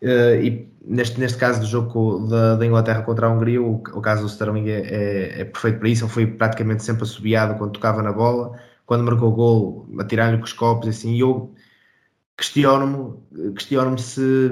Uh, 0.02 0.36
e 0.44 0.70
neste, 0.86 1.20
neste 1.20 1.38
caso 1.38 1.62
do 1.62 1.66
jogo 1.66 2.28
da, 2.28 2.56
da 2.56 2.66
Inglaterra 2.66 3.02
contra 3.02 3.28
a 3.28 3.30
Hungria 3.30 3.62
o, 3.62 3.76
o 3.76 4.02
caso 4.02 4.22
do 4.24 4.28
Sterling 4.28 4.70
é, 4.70 4.82
é, 4.82 5.42
é, 5.42 5.46
perfeito 5.46 5.80
para 5.80 5.90
isso, 5.90 6.04
ele 6.04 6.12
foi 6.12 6.28
praticamente 6.28 6.84
sempre 6.84 7.04
assobiado 7.04 7.58
quando 7.58 7.74
tocava 7.74 8.04
na 8.04 8.12
bola, 8.12 8.60
quando 8.86 9.04
marcou 9.04 9.30
o 9.30 9.36
gol 9.36 9.90
a 10.00 10.04
tirar-lhe 10.04 10.38
com 10.38 10.44
os 10.44 10.54
copos 10.54 10.88
assim, 10.88 11.14
e 11.16 11.22
eu 11.22 11.54
questiono-me 12.38 13.54
questiono 13.54 13.98
se 13.98 14.52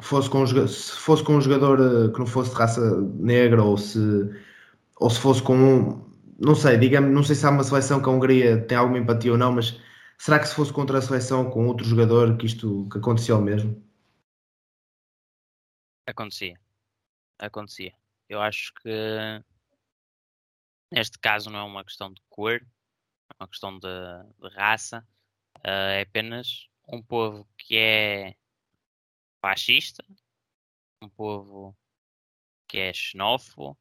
fosse 0.00 0.30
com 0.30 0.42
um, 0.42 0.46
se 0.46 0.92
fosse 0.92 1.22
com 1.22 1.36
um 1.36 1.40
jogador 1.40 1.78
eh, 1.80 2.12
que 2.12 2.18
não 2.18 2.26
fosse 2.26 2.50
de 2.50 2.56
raça 2.56 3.00
negra 3.18 3.62
ou 3.62 3.76
se, 3.76 3.98
ou 4.98 5.10
se 5.10 5.20
fosse 5.20 5.42
com 5.42 5.56
um, 5.56 6.09
não 6.40 6.54
sei, 6.54 6.78
digamos, 6.78 7.12
não 7.12 7.22
sei 7.22 7.36
se 7.36 7.46
há 7.46 7.50
uma 7.50 7.62
seleção 7.62 8.02
que 8.02 8.08
a 8.08 8.12
Hungria 8.12 8.66
tem 8.66 8.76
alguma 8.76 8.98
empatia 8.98 9.32
ou 9.32 9.38
não, 9.38 9.52
mas 9.52 9.78
será 10.18 10.38
que 10.38 10.46
se 10.46 10.54
fosse 10.54 10.72
contra 10.72 10.98
a 10.98 11.02
seleção 11.02 11.50
com 11.50 11.66
outro 11.66 11.84
jogador 11.84 12.36
que 12.38 12.46
isto 12.46 12.88
que 12.90 12.98
acontecia 12.98 13.36
o 13.36 13.42
mesmo? 13.42 13.84
Acontecia. 16.06 16.58
Acontecia. 17.38 17.94
Eu 18.28 18.40
acho 18.40 18.72
que 18.74 18.90
neste 20.90 21.18
caso 21.18 21.50
não 21.50 21.60
é 21.60 21.62
uma 21.62 21.84
questão 21.84 22.12
de 22.12 22.22
cor, 22.28 22.54
é 22.54 23.34
uma 23.38 23.48
questão 23.48 23.78
de, 23.78 23.88
de 24.40 24.48
raça, 24.54 25.06
uh, 25.58 25.92
é 25.92 26.02
apenas 26.02 26.68
um 26.88 27.02
povo 27.02 27.46
que 27.58 27.76
é 27.76 28.34
fascista, 29.42 30.04
um 31.02 31.08
povo 31.08 31.76
que 32.66 32.78
é 32.78 32.92
xenófobo 32.92 33.78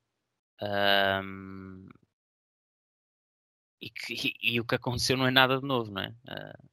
um, 0.61 1.87
e, 3.81 3.89
que, 3.89 4.13
e, 4.13 4.55
e, 4.55 4.59
o 4.59 4.65
que 4.65 4.75
aconteceu 4.75 5.17
não 5.17 5.27
é 5.27 5.31
nada 5.31 5.59
de 5.59 5.65
novo, 5.65 5.91
não 5.91 6.01
é? 6.01 6.09
Uh, 6.09 6.69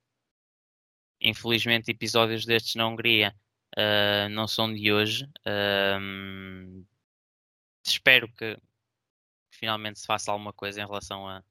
infelizmente, 1.20 1.90
episódios 1.90 2.44
destes 2.44 2.74
na 2.74 2.86
Hungria 2.86 3.34
uh, 3.76 4.28
não 4.30 4.46
são 4.48 4.72
de 4.72 4.92
hoje. 4.92 5.28
Um, 6.00 6.84
espero 7.86 8.28
que 8.32 8.58
finalmente 9.50 10.00
se 10.00 10.06
faça 10.06 10.32
alguma 10.32 10.52
coisa 10.52 10.80
em 10.80 10.86
relação 10.86 11.28
a, 11.28 11.42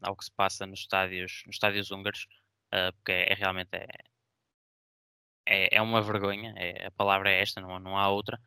ao 0.00 0.16
que 0.16 0.24
se 0.24 0.32
passa 0.32 0.66
nos 0.66 0.80
estádios, 0.80 1.42
nos 1.46 1.56
estádios 1.56 1.90
húngaros, 1.90 2.26
uh, 2.72 2.92
porque 2.94 3.12
é, 3.12 3.32
é 3.32 3.34
realmente 3.34 3.70
é, 3.74 3.86
é, 5.46 5.76
é 5.76 5.82
uma 5.82 6.00
vergonha, 6.00 6.54
é, 6.56 6.86
a 6.86 6.90
palavra 6.92 7.30
é 7.30 7.40
esta, 7.42 7.60
não, 7.60 7.78
não 7.78 7.98
há 7.98 8.08
outra. 8.08 8.40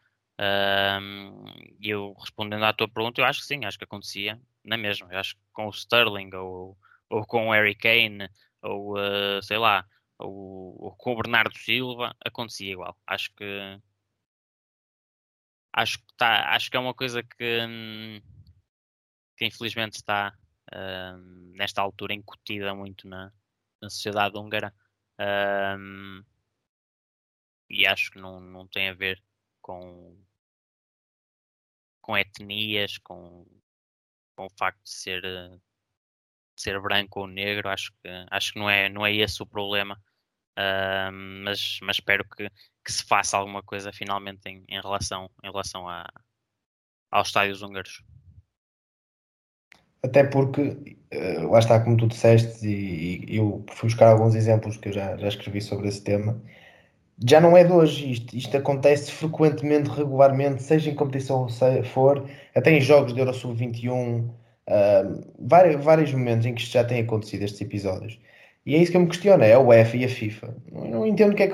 E 1.79 1.89
eu 1.89 2.13
respondendo 2.19 2.65
à 2.65 2.73
tua 2.73 2.89
pergunta, 2.89 3.21
eu 3.21 3.25
acho 3.25 3.39
que 3.41 3.45
sim, 3.45 3.63
acho 3.63 3.77
que 3.77 3.85
acontecia 3.85 4.41
na 4.65 4.77
mesma. 4.77 5.07
Eu 5.11 5.19
acho 5.19 5.35
que 5.35 5.41
com 5.53 5.67
o 5.67 5.71
Sterling 5.71 6.33
ou, 6.35 6.77
ou 7.09 7.25
com 7.25 7.47
o 7.49 7.51
Harry 7.51 7.75
Kane 7.75 8.29
ou 8.61 8.97
uh, 8.97 9.41
sei 9.43 9.57
lá, 9.57 9.87
ou, 10.17 10.75
ou, 10.83 10.95
com 10.95 11.13
o 11.13 11.15
Bernardo 11.17 11.57
Silva 11.57 12.15
acontecia 12.25 12.71
igual. 12.71 12.97
Acho 13.07 13.33
que 13.35 13.79
acho 15.73 15.99
que 15.99 16.13
tá, 16.17 16.53
acho 16.55 16.71
que 16.71 16.77
é 16.77 16.79
uma 16.79 16.93
coisa 16.93 17.21
que, 17.21 18.21
que 19.37 19.45
infelizmente 19.45 19.95
está 19.95 20.33
uh, 20.73 21.17
nesta 21.55 21.81
altura 21.81 22.13
incutida 22.13 22.73
muito 22.73 23.07
na, 23.07 23.31
na 23.81 23.89
sociedade 23.89 24.37
húngara. 24.37 24.73
Um, 25.19 26.23
e 27.69 27.85
acho 27.85 28.11
que 28.11 28.19
não, 28.19 28.39
não 28.39 28.67
tem 28.67 28.89
a 28.89 28.93
ver 28.93 29.21
com, 29.61 30.17
com 32.01 32.17
etnias, 32.17 32.97
com, 32.99 33.45
com 34.35 34.45
o 34.45 34.57
facto 34.57 34.83
de 34.83 34.89
ser, 34.89 35.21
de 35.21 35.59
ser 36.55 36.79
branco 36.81 37.21
ou 37.21 37.27
negro. 37.27 37.69
Acho 37.69 37.91
que, 38.01 38.09
acho 38.29 38.53
que 38.53 38.59
não, 38.59 38.69
é, 38.69 38.89
não 38.89 39.05
é 39.05 39.13
esse 39.13 39.41
o 39.41 39.47
problema. 39.47 39.99
Uh, 40.57 41.11
mas, 41.43 41.79
mas 41.81 41.97
espero 41.97 42.23
que, 42.29 42.49
que 42.83 42.91
se 42.91 43.03
faça 43.03 43.37
alguma 43.37 43.61
coisa 43.61 43.91
finalmente 43.91 44.47
em, 44.47 44.63
em 44.69 44.81
relação, 44.81 45.29
em 45.43 45.47
relação 45.47 45.87
a, 45.89 46.07
aos 47.11 47.27
estádios 47.27 47.61
húngaros. 47.61 48.01
até 50.05 50.23
porque, 50.23 50.97
uh, 51.13 51.51
lá 51.51 51.59
está, 51.59 51.79
como 51.83 51.97
tu 51.97 52.07
disseste, 52.07 52.65
e, 52.65 53.25
e, 53.27 53.37
eu 53.37 53.65
fui 53.69 53.89
buscar 53.89 54.09
alguns 54.11 54.35
exemplos 54.35 54.77
que 54.77 54.89
eu 54.89 54.93
já, 54.93 55.17
já 55.17 55.27
escrevi 55.27 55.61
sobre 55.61 55.87
esse 55.87 56.03
tema. 56.03 56.41
Já 57.23 57.39
não 57.39 57.55
é 57.55 57.63
de 57.63 57.71
hoje 57.71 58.11
isto, 58.11 58.35
isto 58.35 58.57
acontece 58.57 59.11
frequentemente, 59.11 59.89
regularmente, 59.89 60.61
seja 60.61 60.89
em 60.89 60.95
competição 60.95 61.47
for, 61.85 62.29
até 62.53 62.71
em 62.71 62.81
jogos 62.81 63.13
de 63.13 63.19
Euro 63.19 63.33
Sub-21, 63.33 64.25
uh, 64.67 65.33
vários, 65.39 65.83
vários 65.83 66.11
momentos 66.13 66.45
em 66.45 66.53
que 66.53 66.61
isto 66.61 66.73
já 66.73 66.83
tem 66.83 67.01
acontecido, 67.01 67.43
estes 67.43 67.61
episódios. 67.61 68.19
E 68.65 68.75
é 68.75 68.79
isso 68.79 68.91
que 68.91 68.97
eu 68.97 69.01
me 69.01 69.07
questiono, 69.07 69.43
é 69.43 69.53
a 69.53 69.59
UEFA 69.59 69.97
e 69.97 70.05
a 70.05 70.09
FIFA. 70.09 70.55
Eu 70.73 70.85
não 70.85 71.05
entendo 71.05 71.35
que 71.35 71.43
é 71.43 71.47
que, 71.47 71.53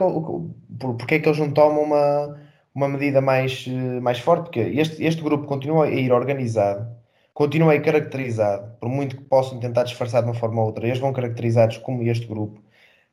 porque 0.79 1.15
é 1.15 1.19
que 1.19 1.27
eles 1.27 1.39
não 1.39 1.51
tomam 1.51 1.83
uma, 1.83 2.39
uma 2.73 2.87
medida 2.87 3.21
mais, 3.21 3.67
mais 4.01 4.19
forte, 4.19 4.43
porque 4.43 4.59
este, 4.59 5.03
este 5.03 5.21
grupo 5.21 5.45
continua 5.45 5.85
a 5.85 5.89
ir 5.91 6.11
organizado, 6.11 6.87
continua 7.33 7.73
a 7.73 7.75
ir 7.75 7.81
caracterizado, 7.81 8.77
por 8.79 8.89
muito 8.89 9.17
que 9.17 9.23
possam 9.23 9.59
tentar 9.59 9.83
disfarçar 9.83 10.23
de 10.23 10.29
uma 10.29 10.35
forma 10.35 10.61
ou 10.61 10.67
outra, 10.67 10.85
eles 10.87 10.99
vão 10.99 11.13
caracterizados 11.13 11.77
como 11.77 12.01
este 12.03 12.25
grupo, 12.27 12.61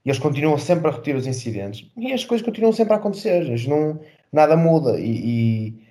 e 0.05 0.11
eles 0.11 0.19
continuam 0.19 0.59
sempre 0.59 0.89
a 0.89 0.91
repetir 0.91 1.17
os 1.17 1.27
incidentes, 1.27 1.91
e 1.97 2.13
as 2.13 2.25
coisas 2.25 2.45
continuam 2.45 2.73
sempre 2.73 2.95
a 2.95 2.97
acontecer, 2.97 3.45
não, 3.69 4.01
nada 4.33 4.57
muda, 4.57 4.99
e, 4.99 5.75
e, 5.75 5.89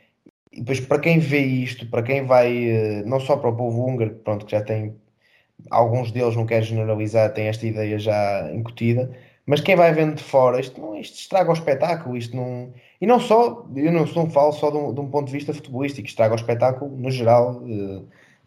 e 0.52 0.60
depois 0.60 0.80
para 0.80 1.00
quem 1.00 1.20
vê 1.20 1.40
isto, 1.40 1.88
para 1.90 2.04
quem 2.04 2.26
vai, 2.26 2.70
eh, 2.70 3.04
não 3.06 3.20
só 3.20 3.38
para 3.38 3.50
o 3.50 3.56
povo 3.56 3.86
húngaro, 3.86 4.16
pronto, 4.24 4.46
que 4.46 4.52
já 4.52 4.62
tem 4.62 4.96
alguns 5.72 6.12
deles, 6.12 6.36
não 6.36 6.46
quero 6.46 6.66
generalizar, 6.66 7.34
têm 7.34 7.48
esta 7.48 7.66
ideia 7.66 7.98
já 8.00 8.52
incutida, 8.54 9.12
mas 9.48 9.62
quem 9.62 9.76
vai 9.78 9.94
vendo 9.94 10.16
de 10.16 10.24
fora, 10.24 10.60
isto, 10.60 10.80
não, 10.80 11.00
isto 11.00 11.18
estraga 11.18 11.50
o 11.50 11.54
espetáculo, 11.54 12.18
isto 12.18 12.36
não. 12.36 12.74
E 13.00 13.08
não 13.08 13.18
só, 13.20 13.66
eu 13.76 13.92
não, 13.94 14.06
não 14.06 14.30
falo 14.30 14.52
só 14.52 14.70
de 14.70 14.78
um, 14.78 14.94
de 14.94 15.00
um 15.00 15.10
ponto 15.10 15.28
de 15.28 15.32
vista 15.34 15.54
futebolístico, 15.54 16.08
estraga 16.08 16.34
o 16.34 16.36
espetáculo 16.36 16.96
no 16.98 17.10
geral 17.10 17.64
eh, 17.66 18.02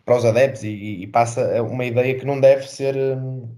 para 0.04 0.16
os 0.16 0.24
adeptos 0.26 0.62
e, 0.64 0.68
e, 1.02 1.06
passa 1.06 1.62
uma 1.62 1.84
ideia 1.86 2.18
que 2.18 2.26
não 2.26 2.38
deve 2.40 2.68
ser 2.68 2.94
hum, 2.96 3.48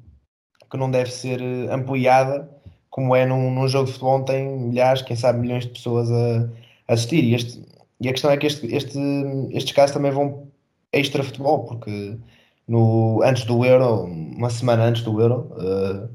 que 0.73 0.79
não 0.79 0.91
deve 0.91 1.11
ser 1.13 1.41
eh, 1.43 1.69
ampliada 1.71 2.49
como 2.91 3.15
é 3.15 3.27
num, 3.27 3.51
num 3.51 3.69
jogo 3.69 3.87
de 3.87 3.93
futebol 3.93 4.17
onde 4.17 4.27
tem 4.27 4.49
milhares, 4.59 5.03
quem 5.03 5.17
sabe 5.17 5.41
milhões 5.41 5.65
de 5.67 5.73
pessoas 5.73 6.11
a, 6.11 6.49
a 6.89 6.95
assistir. 6.95 7.25
E, 7.25 7.35
este, 7.35 7.63
e 8.01 8.09
a 8.09 8.13
questão 8.13 8.31
é 8.31 8.37
que 8.39 8.47
este, 8.47 8.67
este, 8.75 8.99
estes 9.53 9.73
casos 9.73 9.95
também 9.95 10.13
vão 10.13 10.49
extra 10.93 11.23
futebol, 11.23 11.65
porque 11.67 12.17
no, 12.67 13.23
antes 13.23 13.45
do 13.45 13.65
Euro, 13.65 14.05
uma 14.05 14.51
semana 14.51 14.85
antes 14.85 15.03
do 15.03 15.21
Euro, 15.21 15.53
uh, 15.59 16.09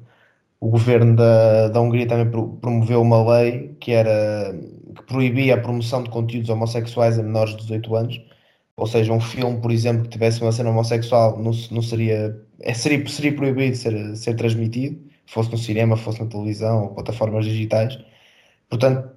o 0.60 0.70
governo 0.70 1.16
da, 1.16 1.70
da 1.70 1.82
Hungria 1.82 2.08
também 2.08 2.30
promoveu 2.60 3.02
uma 3.02 3.38
lei 3.38 3.76
que 3.80 3.92
era 3.92 4.54
que 4.96 5.04
proibia 5.04 5.56
a 5.56 5.62
promoção 5.62 6.04
de 6.04 6.10
conteúdos 6.10 6.50
homossexuais 6.50 7.20
a 7.20 7.24
menores 7.24 7.56
de 7.56 7.62
18 7.64 7.96
anos. 7.96 8.22
Ou 8.78 8.88
seja, 8.88 9.12
um 9.12 9.20
filme, 9.20 9.60
por 9.60 9.72
exemplo, 9.72 10.04
que 10.04 10.10
tivesse 10.10 10.42
uma 10.42 10.52
cena 10.52 10.70
homossexual 10.70 11.38
não, 11.38 11.52
não 11.72 11.82
seria, 11.82 12.40
é, 12.62 12.74
seria, 12.74 13.06
seria 13.08 13.36
proibido 13.36 13.76
ser, 13.76 14.16
ser 14.16 14.36
transmitido, 14.36 15.02
fosse 15.26 15.52
no 15.52 15.58
cinema, 15.58 15.98
fosse 15.98 16.22
na 16.22 16.28
televisão 16.28 16.84
ou 16.84 16.90
plataformas 16.94 17.46
digitais. 17.46 17.98
Portanto, 18.70 19.10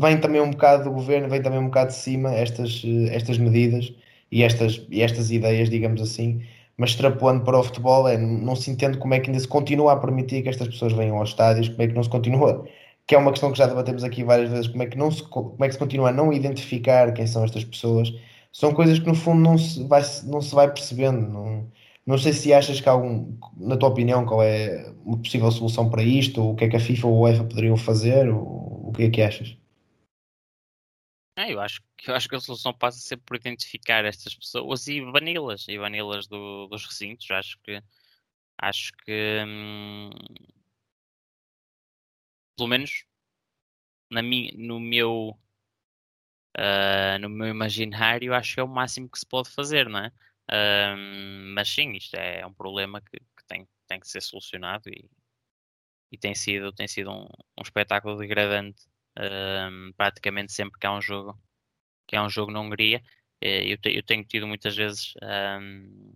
vem 0.00 0.18
também 0.20 0.40
um 0.40 0.50
bocado 0.50 0.84
do 0.84 0.92
governo, 0.92 1.28
vem 1.28 1.42
também 1.42 1.58
um 1.58 1.66
bocado 1.66 1.90
de 1.90 1.96
cima 1.96 2.32
estas, 2.32 2.82
estas 3.10 3.38
medidas 3.38 3.92
e 4.30 4.42
estas, 4.42 4.86
e 4.90 5.02
estas 5.02 5.30
ideias, 5.30 5.68
digamos 5.68 6.00
assim, 6.00 6.42
mas 6.76 6.90
extrapolando 6.90 7.44
para 7.44 7.58
o 7.58 7.62
futebol, 7.62 8.08
é, 8.08 8.16
não 8.16 8.56
se 8.56 8.70
entende 8.70 8.98
como 8.98 9.14
é 9.14 9.20
que 9.20 9.30
ainda 9.30 9.40
se 9.40 9.48
continua 9.48 9.92
a 9.92 9.96
permitir 9.96 10.42
que 10.42 10.48
estas 10.48 10.68
pessoas 10.68 10.92
venham 10.92 11.18
aos 11.18 11.30
estádios, 11.30 11.68
como 11.68 11.82
é 11.82 11.88
que 11.88 11.94
não 11.94 12.02
se 12.02 12.10
continua, 12.10 12.66
que 13.06 13.14
é 13.14 13.18
uma 13.18 13.30
questão 13.30 13.52
que 13.52 13.58
já 13.58 13.66
debatemos 13.66 14.04
aqui 14.04 14.24
várias 14.24 14.50
vezes, 14.50 14.68
como 14.68 14.82
é 14.82 14.86
que, 14.86 14.96
não 14.96 15.10
se, 15.10 15.22
como 15.24 15.64
é 15.64 15.68
que 15.68 15.74
se 15.74 15.78
continua 15.78 16.10
a 16.10 16.12
não 16.12 16.32
identificar 16.32 17.12
quem 17.12 17.26
são 17.26 17.44
estas 17.44 17.64
pessoas, 17.64 18.12
são 18.52 18.74
coisas 18.74 18.98
que 18.98 19.06
no 19.06 19.14
fundo 19.14 19.40
não 19.40 19.56
se 19.56 19.82
vai, 19.86 20.02
não 20.24 20.40
se 20.42 20.54
vai 20.54 20.70
percebendo. 20.72 21.28
Não, 21.28 21.72
não 22.06 22.18
sei 22.18 22.32
se 22.32 22.52
achas 22.52 22.80
que 22.80 22.88
algum, 22.88 23.38
na 23.56 23.76
tua 23.76 23.88
opinião, 23.88 24.26
qual 24.26 24.42
é 24.42 24.90
uma 25.04 25.18
possível 25.18 25.50
solução 25.50 25.88
para 25.88 26.02
isto, 26.02 26.42
ou 26.42 26.52
o 26.52 26.56
que 26.56 26.64
é 26.64 26.68
que 26.68 26.76
a 26.76 26.80
FIFA 26.80 27.06
ou 27.06 27.26
a 27.26 27.30
UEFA 27.30 27.44
poderiam 27.44 27.76
fazer, 27.76 28.28
ou 28.28 28.88
o 28.88 28.92
que 28.92 29.04
é 29.04 29.10
que 29.10 29.22
achas? 29.22 29.56
É, 31.36 31.50
eu, 31.52 31.60
acho, 31.60 31.80
eu 32.06 32.14
acho 32.14 32.28
que 32.28 32.36
a 32.36 32.40
solução 32.40 32.74
passa 32.74 32.98
sempre 32.98 33.24
por 33.24 33.36
identificar 33.36 34.04
estas 34.04 34.34
pessoas 34.34 34.86
e 34.86 35.00
bani-las, 35.00 35.66
e 35.66 35.78
bani-las 35.78 36.26
do, 36.26 36.66
dos 36.68 36.84
recintos. 36.84 37.30
Acho 37.30 37.58
que, 37.62 37.82
acho 38.58 38.92
que 39.04 39.42
hum, 39.46 40.10
pelo 42.56 42.68
menos 42.68 43.06
na 44.10 44.22
mi, 44.22 44.52
no 44.56 44.78
meu 44.78 45.38
uh, 46.58 47.18
no 47.20 47.28
meu 47.28 47.48
imaginário 47.48 48.34
acho 48.34 48.54
que 48.54 48.60
é 48.60 48.62
o 48.62 48.68
máximo 48.68 49.08
que 49.08 49.18
se 49.18 49.26
pode 49.26 49.50
fazer, 49.50 49.88
não 49.88 50.00
é? 50.00 50.08
Uh, 50.50 50.96
mas 51.54 51.68
sim, 51.68 51.92
isto 51.92 52.14
é 52.14 52.44
um 52.46 52.52
problema 52.52 53.00
que, 53.00 53.18
que, 53.18 53.44
tem, 53.46 53.68
tem 53.86 54.00
que 54.00 54.08
ser 54.08 54.20
solucionado 54.20 54.88
e, 54.88 55.08
e 56.10 56.18
tem 56.18 56.34
sido, 56.34 56.72
tem 56.72 56.88
sido 56.88 57.10
um, 57.10 57.24
um 57.58 57.62
espetáculo 57.62 58.16
degradante 58.16 58.82
praticamente 59.94 60.52
sempre 60.52 60.80
que 60.80 60.86
há 60.86 60.92
um 60.92 61.02
jogo 61.02 61.38
que 62.06 62.16
há 62.16 62.22
um 62.24 62.30
jogo 62.30 62.50
na 62.50 62.60
Hungria. 62.60 63.02
Eh, 63.42 63.72
eu, 63.72 63.78
te, 63.78 63.94
eu 63.94 64.02
tenho 64.02 64.24
tido 64.24 64.46
muitas 64.46 64.74
vezes 64.74 65.12
um, 65.60 66.14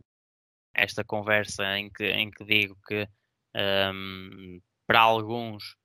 esta 0.74 1.04
conversa 1.04 1.78
em 1.78 1.90
que, 1.90 2.04
em 2.04 2.30
que 2.30 2.44
digo 2.44 2.78
que 2.86 3.06
para 4.86 5.00
alguns 5.00 5.76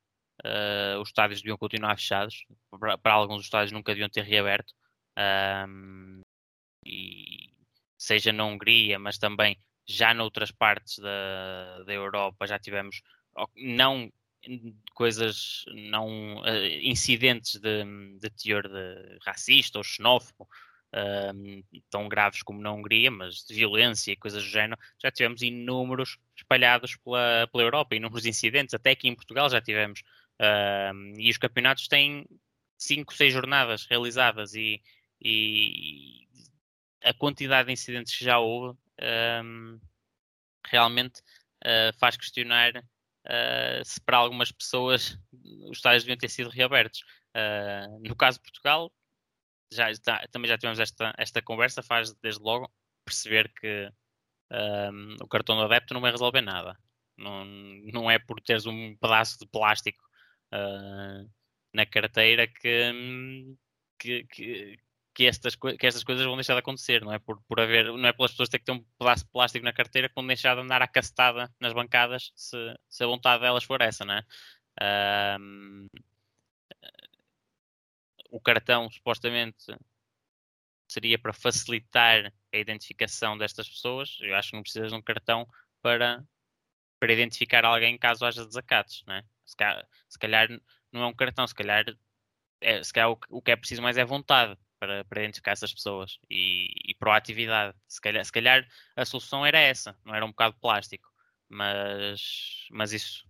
uh, 0.46 1.00
os 1.02 1.10
estádios 1.10 1.42
deviam 1.42 1.58
continuar 1.58 1.96
fechados, 1.96 2.46
para, 3.02 3.14
alguns 3.14 3.40
os 3.40 3.46
estádios 3.46 3.72
nunca 3.72 3.92
deviam 3.92 4.10
ter 4.10 4.24
reaberto. 4.24 4.74
Um, 5.68 6.22
e 6.86 7.54
seja 7.98 8.32
na 8.34 8.46
Hungria, 8.46 8.98
mas 8.98 9.18
também 9.18 9.58
já 9.88 10.14
noutras 10.14 10.52
partes 10.52 11.00
da, 11.00 11.84
da 11.84 11.94
Europa 11.94 12.48
já 12.48 12.58
tivemos 12.58 13.02
não 13.56 14.12
coisas 14.94 15.64
não 15.68 16.38
uh, 16.38 16.66
incidentes 16.82 17.60
de, 17.60 17.84
de 18.20 18.30
teor 18.32 18.68
de 18.68 19.20
racista 19.24 19.78
ou 19.78 19.84
xenófobo 19.84 20.48
uh, 20.94 21.82
tão 21.90 22.08
graves 22.08 22.42
como 22.42 22.62
na 22.62 22.72
Hungria, 22.72 23.12
mas 23.12 23.46
de 23.46 23.54
violência 23.54 24.12
e 24.12 24.18
coisas 24.18 24.44
do 24.44 24.50
género, 24.50 24.80
já 25.02 25.12
tivemos 25.12 25.42
inúmeros 25.42 26.18
espalhados 26.36 26.96
pela, 26.98 27.48
pela 27.52 27.64
Europa, 27.64 27.96
inúmeros 27.96 28.26
incidentes, 28.26 28.74
até 28.74 28.92
aqui 28.92 29.08
em 29.08 29.16
Portugal 29.16 29.50
já 29.50 29.62
tivemos. 29.62 30.02
E 31.18 31.30
os 31.30 31.38
campeonatos 31.38 31.88
têm 31.88 32.26
cinco, 32.78 33.14
seis 33.14 33.32
jornadas 33.32 33.86
realizadas 33.86 34.56
e, 34.56 34.82
e 35.22 36.28
a 37.04 37.14
quantidade 37.14 37.68
de 37.68 37.74
incidentes 37.74 38.18
que 38.18 38.26
já 38.26 38.40
houve 38.40 38.78
realmente 40.68 41.22
uh, 41.64 41.98
faz 42.00 42.16
questionar 42.18 42.76
uh, 42.78 43.86
se 43.86 44.00
para 44.02 44.18
algumas 44.18 44.52
pessoas 44.52 45.18
os 45.70 45.78
estádios 45.78 46.04
deviam 46.04 46.18
ter 46.18 46.30
sido 46.30 46.50
reabertos. 46.50 47.02
Uh, 47.36 48.00
no 48.08 48.16
caso 48.16 48.38
de 48.38 48.44
Portugal, 48.44 48.92
já 49.72 49.88
também 50.32 50.50
já 50.50 50.58
tivemos 50.58 50.80
esta, 50.80 51.14
esta 51.18 51.42
conversa, 51.42 51.82
faz 51.82 52.14
desde 52.16 52.42
logo 52.42 52.72
perceber 53.06 53.52
que 53.54 53.90
um, 54.52 55.16
o 55.22 55.28
cartão 55.28 55.56
do 55.56 55.64
adepto 55.64 55.94
não 55.94 56.02
vai 56.02 56.12
resolver 56.12 56.42
nada. 56.42 56.78
Não, 57.18 57.46
não 57.94 58.12
é 58.12 58.20
por 58.20 58.42
teres 58.42 58.66
um 58.66 58.96
pedaço 58.98 59.40
de 59.40 59.48
plástico 59.48 60.04
uh, 60.54 61.30
na 61.74 61.86
carteira 61.86 62.48
que, 62.48 63.56
que, 63.98 64.24
que, 64.26 64.80
que 65.14 65.26
estas, 65.26 65.56
que 65.56 65.86
estas 65.86 66.04
coisas 66.04 66.26
vão 66.26 66.36
deixar 66.36 66.54
de 66.54 66.60
acontecer, 66.60 67.02
não 67.02 67.14
é 67.14 67.20
por, 67.20 67.42
por 67.44 67.60
haver, 67.60 67.86
não 67.86 68.08
é 68.08 68.14
pelas 68.14 68.32
pessoas 68.32 68.50
terem 68.50 68.62
que 68.62 68.72
ter 68.72 68.78
um 68.78 68.84
pedaço 68.98 69.26
de 69.26 69.32
plástico 69.32 69.66
na 69.66 69.74
carteira 69.74 70.10
que 70.10 70.16
vão 70.16 70.26
deixar 70.26 70.56
de 70.56 70.62
andar 70.62 70.82
à 70.82 70.88
castada 70.88 71.54
nas 71.60 71.74
bancadas 71.74 72.32
se, 72.36 72.58
se 72.90 73.04
a 73.04 73.08
vontade 73.08 73.42
delas 73.42 73.64
for 73.64 73.82
essa, 73.82 74.06
não 74.06 74.16
é? 74.16 74.24
Um, 75.40 75.88
o 78.32 78.40
cartão 78.40 78.90
supostamente 78.90 79.66
seria 80.88 81.20
para 81.20 81.34
facilitar 81.34 82.34
a 82.54 82.58
identificação 82.58 83.38
destas 83.38 83.70
pessoas. 83.70 84.18
Eu 84.22 84.36
acho 84.36 84.50
que 84.50 84.56
não 84.56 84.64
precisas 84.64 84.90
de 84.90 84.98
um 84.98 85.02
cartão 85.02 85.48
para, 85.82 86.24
para 87.00 87.14
identificar 87.14 87.66
alguém 87.66 87.98
caso 87.98 88.26
haja 88.26 88.46
desacatos, 88.46 89.04
não 89.06 89.16
é? 89.16 89.24
Se 89.52 89.58
calhar, 89.58 89.88
se 90.08 90.20
calhar 90.20 90.48
não 90.92 91.04
é 91.04 91.06
um 91.08 91.14
cartão, 91.14 91.46
se 91.46 91.56
calhar, 91.56 91.86
é, 92.62 92.84
se 92.84 92.94
calhar 92.94 93.12
o, 93.12 93.20
o 93.30 93.42
que 93.42 93.52
é 93.52 93.56
preciso 93.56 93.82
mais 93.82 93.98
é 93.98 94.06
vontade 94.06 94.58
para, 94.80 95.04
para 95.06 95.22
identificar 95.22 95.52
essas 95.52 95.74
pessoas 95.74 96.20
e, 96.30 96.68
e 96.90 96.96
proatividade. 96.96 97.78
Se 97.88 98.02
calhar, 98.02 98.26
se 98.26 98.32
calhar 98.32 98.68
a 98.96 99.06
solução 99.06 99.46
era 99.46 99.60
essa, 99.60 99.98
não 100.06 100.16
era 100.16 100.26
um 100.26 100.30
bocado 100.30 100.56
plástico, 100.60 101.08
mas, 101.50 102.68
mas 102.72 102.94
isso 102.94 103.28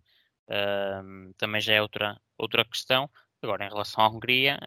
uh, 0.47 1.33
também 1.37 1.59
já 1.61 1.73
é 1.73 1.81
outra, 1.81 2.21
outra 2.37 2.63
questão. 2.63 3.09
Agora, 3.41 3.65
em 3.65 3.69
relação 3.69 4.03
à 4.03 4.07
Hungria, 4.07 4.59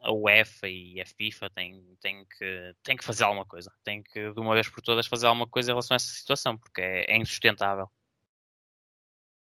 a 0.00 0.12
UEFA 0.12 0.68
e 0.68 1.00
a 1.00 1.06
FIFA 1.06 1.50
têm, 1.50 1.96
têm, 2.00 2.24
que, 2.24 2.74
têm 2.82 2.96
que 2.96 3.04
fazer 3.04 3.24
alguma 3.24 3.44
coisa. 3.44 3.70
Têm 3.84 4.02
que, 4.02 4.32
de 4.32 4.40
uma 4.40 4.54
vez 4.54 4.68
por 4.68 4.82
todas, 4.82 5.06
fazer 5.06 5.26
alguma 5.26 5.46
coisa 5.46 5.70
em 5.70 5.74
relação 5.74 5.94
a 5.94 5.96
essa 5.96 6.10
situação, 6.12 6.56
porque 6.56 6.80
é, 6.80 7.12
é 7.12 7.16
insustentável. 7.18 7.90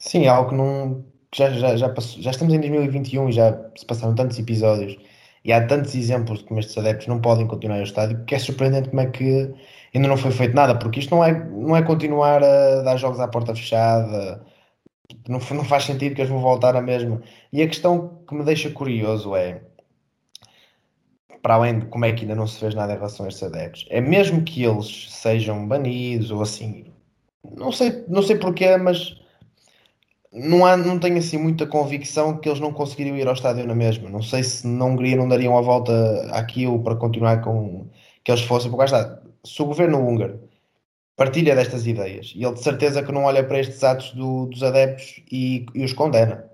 Sim, 0.03 0.25
é 0.25 0.27
algo 0.27 0.49
que 0.49 0.55
não. 0.55 1.05
Já, 1.33 1.49
já, 1.51 1.75
já, 1.77 1.89
passou, 1.89 2.21
já 2.21 2.31
estamos 2.31 2.53
em 2.53 2.59
2021 2.59 3.29
e 3.29 3.31
já 3.31 3.53
se 3.75 3.85
passaram 3.85 4.13
tantos 4.13 4.37
episódios 4.37 4.97
E 5.43 5.51
há 5.51 5.65
tantos 5.65 5.95
exemplos 5.95 6.39
de 6.39 6.45
como 6.45 6.59
estes 6.59 6.77
adeptos 6.77 7.07
não 7.07 7.21
podem 7.21 7.47
continuar 7.47 7.77
ao 7.77 7.83
estádio 7.83 8.23
que 8.25 8.35
é 8.35 8.39
surpreendente 8.39 8.89
como 8.89 9.01
é 9.01 9.07
que 9.09 9.53
ainda 9.95 10.07
não 10.07 10.17
foi 10.17 10.31
feito 10.31 10.53
nada, 10.55 10.77
porque 10.77 10.99
isto 10.99 11.15
não 11.15 11.23
é, 11.23 11.31
não 11.49 11.75
é 11.77 11.81
continuar 11.83 12.43
a 12.43 12.81
dar 12.83 12.97
jogos 12.97 13.19
à 13.19 13.27
porta 13.27 13.55
fechada, 13.55 14.45
não, 15.29 15.39
não 15.39 15.65
faz 15.65 15.85
sentido 15.85 16.15
que 16.15 16.21
eles 16.21 16.31
vão 16.31 16.41
voltar 16.41 16.75
a 16.75 16.81
mesma. 16.81 17.21
E 17.53 17.61
a 17.61 17.67
questão 17.67 18.23
que 18.27 18.35
me 18.35 18.43
deixa 18.45 18.69
curioso 18.71 19.35
é, 19.35 19.61
para 21.41 21.55
além 21.55 21.79
de 21.79 21.85
como 21.87 22.05
é 22.05 22.13
que 22.13 22.21
ainda 22.21 22.35
não 22.35 22.47
se 22.47 22.59
fez 22.59 22.73
nada 22.73 22.93
em 22.93 22.95
relação 22.95 23.25
a 23.25 23.29
estes 23.29 23.43
adeptos, 23.43 23.85
é 23.89 23.99
mesmo 24.01 24.43
que 24.43 24.63
eles 24.63 25.11
sejam 25.11 25.67
banidos 25.67 26.31
ou 26.31 26.41
assim, 26.41 26.85
não 27.57 27.71
sei, 27.71 28.05
não 28.07 28.21
sei 28.23 28.37
porquê, 28.37 28.77
mas 28.77 29.22
não, 30.33 30.65
há, 30.65 30.75
não 30.75 30.97
tenho 30.99 31.17
assim 31.17 31.37
muita 31.37 31.67
convicção 31.67 32.37
que 32.37 32.49
eles 32.49 32.59
não 32.59 32.73
conseguiriam 32.73 33.15
ir 33.15 33.27
ao 33.27 33.33
estádio 33.33 33.67
na 33.67 33.75
mesma. 33.75 34.09
Não 34.09 34.21
sei 34.21 34.43
se 34.43 34.67
na 34.67 34.85
Hungria 34.85 35.15
não 35.15 35.27
dariam 35.27 35.57
a 35.57 35.61
volta 35.61 35.93
àquilo 36.31 36.81
para 36.83 36.95
continuar 36.95 37.41
com 37.41 37.87
que 38.23 38.31
eles 38.31 38.41
fossem, 38.43 38.71
porque 38.71 38.85
está, 38.85 39.21
se 39.43 39.61
o 39.61 39.65
governo 39.65 39.99
húngaro 39.99 40.39
partilha 41.15 41.55
destas 41.55 41.85
ideias 41.85 42.33
e 42.35 42.43
ele 42.43 42.53
de 42.53 42.63
certeza 42.63 43.03
que 43.03 43.11
não 43.11 43.25
olha 43.25 43.43
para 43.43 43.59
estes 43.59 43.83
atos 43.83 44.11
do, 44.11 44.47
dos 44.47 44.63
adeptos 44.63 45.21
e, 45.31 45.65
e 45.75 45.83
os 45.85 45.93
condena. 45.93 46.45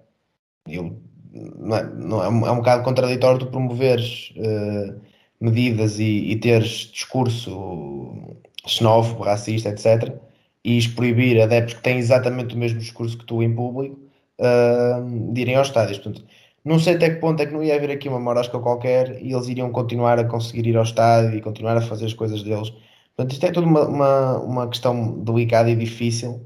Não 0.67 1.75
é, 1.77 1.83
não 1.83 2.23
é, 2.23 2.25
é, 2.25 2.51
um 2.51 2.57
bocado 2.57 2.83
contraditório 2.83 3.39
tu 3.39 3.47
promoveres 3.47 4.33
uh, 4.37 4.99
medidas 5.39 5.99
e, 5.99 6.31
e 6.31 6.35
teres 6.37 6.91
discurso 6.91 8.37
xenófobo, 8.65 9.23
racista, 9.23 9.69
etc 9.69 10.28
e 10.63 10.87
proibir 10.89 11.41
adeptos 11.41 11.75
que 11.75 11.81
têm 11.81 11.97
exatamente 11.97 12.55
o 12.55 12.57
mesmo 12.57 12.79
discurso 12.79 13.17
que 13.17 13.25
tu 13.25 13.41
em 13.41 13.53
público 13.53 13.99
uh, 14.39 15.33
de 15.33 15.41
irem 15.41 15.55
aos 15.55 15.67
estádios. 15.67 15.99
Portanto, 15.99 16.25
não 16.63 16.79
sei 16.79 16.95
até 16.95 17.09
que 17.09 17.21
ponto 17.21 17.41
é 17.41 17.45
que 17.45 17.53
não 17.53 17.63
ia 17.63 17.75
haver 17.75 17.91
aqui 17.91 18.09
uma 18.09 18.19
morasca 18.19 18.59
qualquer 18.59 19.21
e 19.21 19.33
eles 19.33 19.47
iriam 19.47 19.71
continuar 19.71 20.19
a 20.19 20.25
conseguir 20.25 20.67
ir 20.67 20.77
ao 20.77 20.83
estádio 20.83 21.37
e 21.37 21.41
continuar 21.41 21.77
a 21.77 21.81
fazer 21.81 22.05
as 22.05 22.13
coisas 22.13 22.43
deles. 22.43 22.71
Portanto, 23.15 23.33
isto 23.33 23.45
é 23.45 23.51
tudo 23.51 23.67
uma, 23.67 23.87
uma, 23.87 24.37
uma 24.39 24.67
questão 24.67 25.19
delicada 25.23 25.69
e 25.69 25.75
difícil 25.75 26.41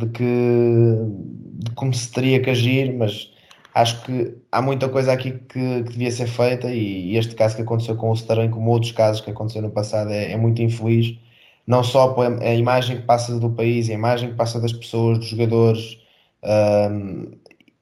de, 0.00 0.08
que, 0.08 0.24
de 0.24 1.70
como 1.72 1.92
se 1.94 2.10
teria 2.12 2.40
que 2.42 2.50
agir, 2.50 2.94
mas 2.94 3.30
acho 3.74 4.02
que 4.04 4.34
há 4.52 4.62
muita 4.62 4.88
coisa 4.88 5.12
aqui 5.12 5.32
que, 5.32 5.82
que 5.82 5.90
devia 5.92 6.10
ser 6.10 6.26
feita 6.26 6.70
e, 6.72 7.12
e, 7.12 7.16
este 7.16 7.34
caso 7.34 7.56
que 7.56 7.62
aconteceu 7.62 7.96
com 7.96 8.10
o 8.10 8.14
Starem, 8.14 8.50
como 8.50 8.70
outros 8.70 8.92
casos 8.92 9.20
que 9.20 9.30
aconteceram 9.30 9.68
no 9.68 9.74
passado, 9.74 10.10
é, 10.10 10.32
é 10.32 10.36
muito 10.36 10.62
infeliz 10.62 11.18
não 11.66 11.82
só 11.84 12.14
a 12.42 12.54
imagem 12.54 12.98
que 12.98 13.02
passa 13.04 13.38
do 13.38 13.50
país, 13.50 13.88
a 13.90 13.94
imagem 13.94 14.30
que 14.30 14.36
passa 14.36 14.60
das 14.60 14.72
pessoas, 14.72 15.18
dos 15.18 15.28
jogadores, 15.28 15.98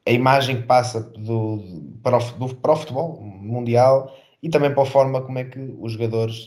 a 0.06 0.10
imagem 0.10 0.60
que 0.60 0.66
passa 0.66 1.00
do, 1.00 1.62
para, 2.02 2.18
o, 2.18 2.20
do, 2.38 2.54
para 2.56 2.72
o 2.72 2.76
futebol 2.76 3.20
mundial 3.22 4.16
e 4.42 4.48
também 4.48 4.72
para 4.72 4.82
a 4.82 4.86
forma 4.86 5.22
como 5.22 5.38
é 5.38 5.44
que 5.44 5.58
os 5.80 5.92
jogadores, 5.92 6.46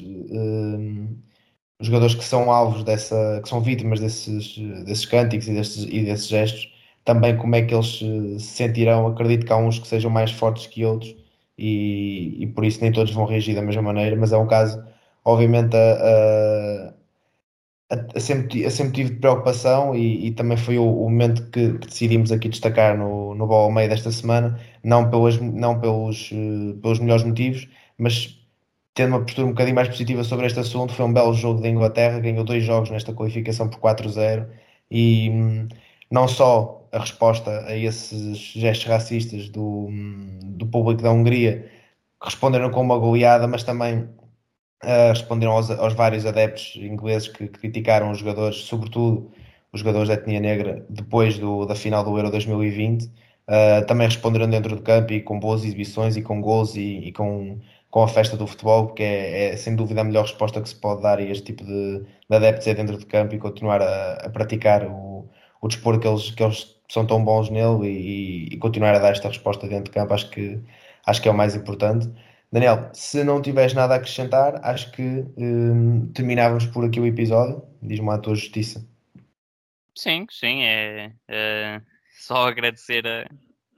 os 1.80 1.88
jogadores 1.88 2.16
que 2.16 2.24
são 2.24 2.52
alvos 2.52 2.84
dessa, 2.84 3.40
que 3.44 3.50
são 3.50 3.62
vítimas 3.62 4.00
desses, 4.00 4.58
desses 4.86 5.06
cânticos 5.06 5.48
e 5.48 5.54
desses, 5.54 5.84
e 5.84 6.04
desses 6.04 6.28
gestos, 6.28 6.74
também 7.04 7.38
como 7.38 7.56
é 7.56 7.62
que 7.62 7.74
eles 7.74 8.00
se 8.00 8.40
sentirão. 8.40 9.08
Acredito 9.08 9.46
que 9.46 9.54
há 9.54 9.58
uns 9.58 9.80
que 9.80 9.88
sejam 9.88 10.10
mais 10.12 10.32
fortes 10.32 10.68
que 10.68 10.86
outros 10.86 11.16
e, 11.58 12.38
e 12.44 12.48
por 12.48 12.66
isso 12.66 12.82
nem 12.82 12.92
todos 12.92 13.14
vão 13.14 13.26
reagir 13.26 13.56
da 13.56 13.62
mesma 13.62 13.82
maneira, 13.82 14.16
mas 14.16 14.34
é 14.34 14.38
um 14.38 14.48
caso, 14.48 14.84
obviamente, 15.24 15.76
a, 15.76 16.90
a 16.92 16.94
a, 17.90 18.20
sempre, 18.20 18.66
a 18.66 18.72
sempre 18.72 18.94
tive 18.94 19.16
preocupação 19.20 19.96
e, 19.96 20.28
e 20.28 20.32
também 20.32 20.58
foi 20.58 20.78
o, 20.78 20.84
o 20.84 21.10
momento 21.10 21.50
que, 21.52 21.70
decidimos 21.74 22.32
aqui 22.32 22.50
destacar 22.50 22.98
no, 22.98 23.36
no 23.36 23.48
Bola 23.48 23.66
ao 23.66 23.72
meio 23.72 23.90
desta 23.90 24.12
semana, 24.12 24.60
não, 24.84 25.10
pelas, 25.10 25.40
não 25.40 25.80
pelos, 25.80 26.32
uh, 26.32 26.76
pelos 26.82 27.00
melhores 27.00 27.24
motivos, 27.24 27.68
mas 27.98 28.40
tendo 28.94 29.10
uma 29.10 29.22
postura 29.22 29.48
um 29.48 29.52
bocadinho 29.52 29.76
mais 29.76 29.88
positiva 29.90 30.24
sobre 30.24 30.48
este 30.48 30.60
assunto, 30.60 30.94
foi 30.94 31.06
um 31.06 31.14
belo 31.14 31.34
jogo 31.34 31.62
da 31.62 31.70
Inglaterra, 31.70 32.20
ganhou 32.20 32.44
dois 32.44 32.64
jogos 32.64 32.90
nesta 32.90 33.14
qualificação 33.14 33.70
por 33.70 33.80
4-0 33.80 34.48
e 34.90 35.30
um, 35.30 35.68
não 36.12 36.28
só 36.28 36.88
a 36.92 37.00
resposta 37.00 37.66
a 37.68 37.76
esses 37.76 38.38
gestos 38.38 38.88
racistas 38.88 39.50
do, 39.50 39.88
hum, 39.88 40.40
do 40.44 40.66
público 40.68 41.02
da 41.04 41.12
Hungria 41.12 41.70
responderam 42.24 42.72
com 42.72 42.82
uma 42.82 42.98
goleada, 42.98 43.48
mas 43.48 43.64
também 43.64 44.10
responderam 45.10 45.54
aos, 45.54 45.70
aos, 45.72 45.94
vários 45.94 46.26
adeptos 46.26 46.76
ingleses 46.78 47.28
que, 47.28 47.48
que, 47.48 47.60
criticaram 47.60 48.12
os 48.12 48.20
jogadores, 48.20 48.58
sobretudo 48.58 49.32
os 49.72 49.80
jogadores 49.82 50.08
da 50.08 50.16
etnia 50.16 50.40
negra, 50.40 50.86
depois 50.90 51.38
do, 51.38 51.66
da 51.66 51.76
final 51.76 52.04
do 52.04 52.18
Euro 52.18 52.32
2020. 52.32 53.06
Uh, 53.06 53.10
ah, 53.48 53.82
também 53.84 54.08
responderam 54.08 54.50
dentro 54.50 54.76
do 54.76 54.82
campo 54.82 55.14
e 55.14 55.22
com 55.22 55.40
boas 55.40 55.64
exibições 55.64 56.18
e 56.18 56.22
com 56.22 56.42
gols 56.42 56.76
e, 56.76 57.00
e 57.08 57.12
com, 57.12 57.60
com 57.92 58.04
a 58.04 58.08
festa 58.08 58.36
do 58.36 58.48
futebol, 58.48 58.88
porque 58.88 59.04
é, 59.04 59.54
é, 59.54 59.58
sem 59.58 59.76
dúvida 59.76 60.02
a 60.02 60.04
melhor 60.04 60.24
resposta 60.24 60.62
que 60.62 60.68
se 60.70 60.76
pode 60.76 61.02
dar 61.02 61.20
a 61.20 61.22
este 61.22 61.46
tipo 61.46 61.64
de, 61.64 62.00
de 62.30 62.36
adeptos 62.36 62.68
é 62.68 62.74
dentro 62.74 62.98
do 62.98 63.06
campo 63.06 63.36
e 63.36 63.38
continuar 63.38 63.82
a, 63.82 64.14
a 64.26 64.30
praticar 64.30 64.86
o, 64.86 65.30
o 65.62 65.68
desporto 65.68 66.00
que 66.02 66.08
eles, 66.08 66.32
que 66.32 66.44
eles 66.44 66.76
são 66.90 67.06
tão 67.06 67.24
bons 67.24 67.50
nele 67.50 67.88
e, 67.88 68.54
e, 68.54 68.58
continuar 68.58 68.96
a 68.96 69.00
dar 69.00 69.12
esta 69.12 69.28
resposta 69.28 69.68
dentro 69.68 69.86
do 69.86 69.92
campo, 69.92 70.14
acho 70.14 70.30
que, 70.30 70.60
acho 71.06 71.22
que 71.22 71.28
é 71.28 71.32
o 71.32 71.36
mais 71.36 71.56
importante. 71.56 72.10
Daniel, 72.56 72.90
se 72.94 73.22
não 73.22 73.42
tiveres 73.42 73.74
nada 73.74 73.96
a 73.96 73.98
acrescentar, 73.98 74.64
acho 74.64 74.90
que 74.94 75.02
hum, 75.38 76.10
terminávamos 76.14 76.66
por 76.66 76.86
aqui 76.86 77.02
o 77.02 77.06
episódio. 77.06 77.62
Diz-me 77.82 78.10
a 78.12 78.18
tua 78.18 78.34
justiça. 78.34 78.88
Sim, 79.94 80.26
sim, 80.32 80.64
é, 80.64 81.12
é 81.28 81.82
só 82.18 82.48
agradecer 82.48 83.06
a, 83.06 83.28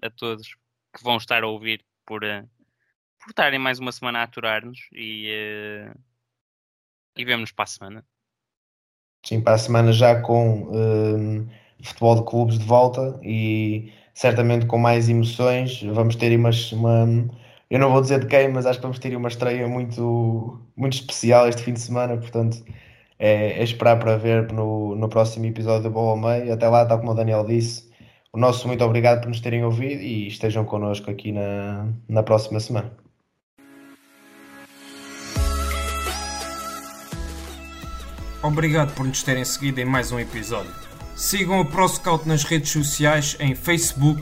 a, 0.06 0.12
todos 0.12 0.56
que 0.96 1.04
vão 1.04 1.18
estar 1.18 1.42
a 1.42 1.48
ouvir 1.48 1.84
por, 2.06 2.24
uh, 2.24 2.48
por 3.20 3.30
estarem 3.30 3.58
mais 3.58 3.80
uma 3.80 3.92
semana 3.92 4.20
a 4.20 4.24
aturar-nos 4.24 4.78
e, 4.94 5.90
uh, 5.90 6.00
e 7.18 7.26
vemos-nos 7.26 7.52
para 7.52 7.64
a 7.64 7.68
semana. 7.68 8.06
Sim, 9.26 9.42
para 9.42 9.56
a 9.56 9.58
semana 9.58 9.92
já 9.92 10.22
com 10.22 10.70
um, 10.72 11.50
futebol 11.82 12.16
de 12.16 12.30
clubes 12.30 12.60
de 12.60 12.66
volta 12.66 13.20
e 13.24 13.92
certamente 14.14 14.68
com 14.68 14.78
mais 14.78 15.10
emoções. 15.10 15.82
Vamos 15.82 16.16
ter 16.16 16.38
uma, 16.38 16.52
uma 16.74 17.47
eu 17.70 17.80
não 17.80 17.92
vou 17.92 18.02
dizer 18.02 18.20
de 18.20 18.28
quem, 18.28 18.48
mas 18.50 18.66
acho 18.66 18.80
que 18.80 18.84
vamos 18.84 19.00
ter 19.00 19.16
uma 19.16 19.28
estreia 19.28 19.68
muito, 19.68 20.60
muito 20.76 20.94
especial 20.94 21.48
este 21.48 21.64
fim 21.64 21.74
de 21.74 21.82
semana, 21.82 22.18
portanto 22.18 22.64
é, 23.20 23.60
é 23.60 23.64
esperar 23.64 24.00
para 24.00 24.18
ver 24.18 24.52
no, 24.52 24.96
no 24.96 25.10
próximo 25.10 25.46
episódio 25.46 25.84
do 25.84 25.90
Boa 25.90 26.16
Meio. 26.16 26.54
Até 26.54 26.68
lá, 26.68 26.86
tal 26.86 27.00
como 27.00 27.12
o 27.12 27.16
Daniel 27.16 27.46
disse, 27.46 27.90
o 28.32 28.40
nosso 28.40 28.68
muito 28.68 28.84
obrigado 28.84 29.22
por 29.22 29.30
nos 29.30 29.40
terem 29.40 29.64
ouvido 29.64 30.02
e 30.02 30.28
estejam 30.28 30.64
connosco 30.64 31.10
aqui 31.10 31.32
na, 31.32 31.88
na 32.08 32.24
próxima 32.24 32.60
semana. 32.60 32.92
Obrigado 38.44 38.94
por 38.94 39.06
nos 39.06 39.24
terem 39.24 39.44
seguido 39.44 39.82
em 39.82 39.86
mais 39.86 40.12
um 40.12 40.20
episódio. 40.20 40.72
Sigam 41.16 41.60
o 41.60 41.66
ProScout 41.66 42.28
nas 42.28 42.44
redes 42.44 42.70
sociais 42.70 43.36
em 43.40 43.56
Facebook, 43.56 44.22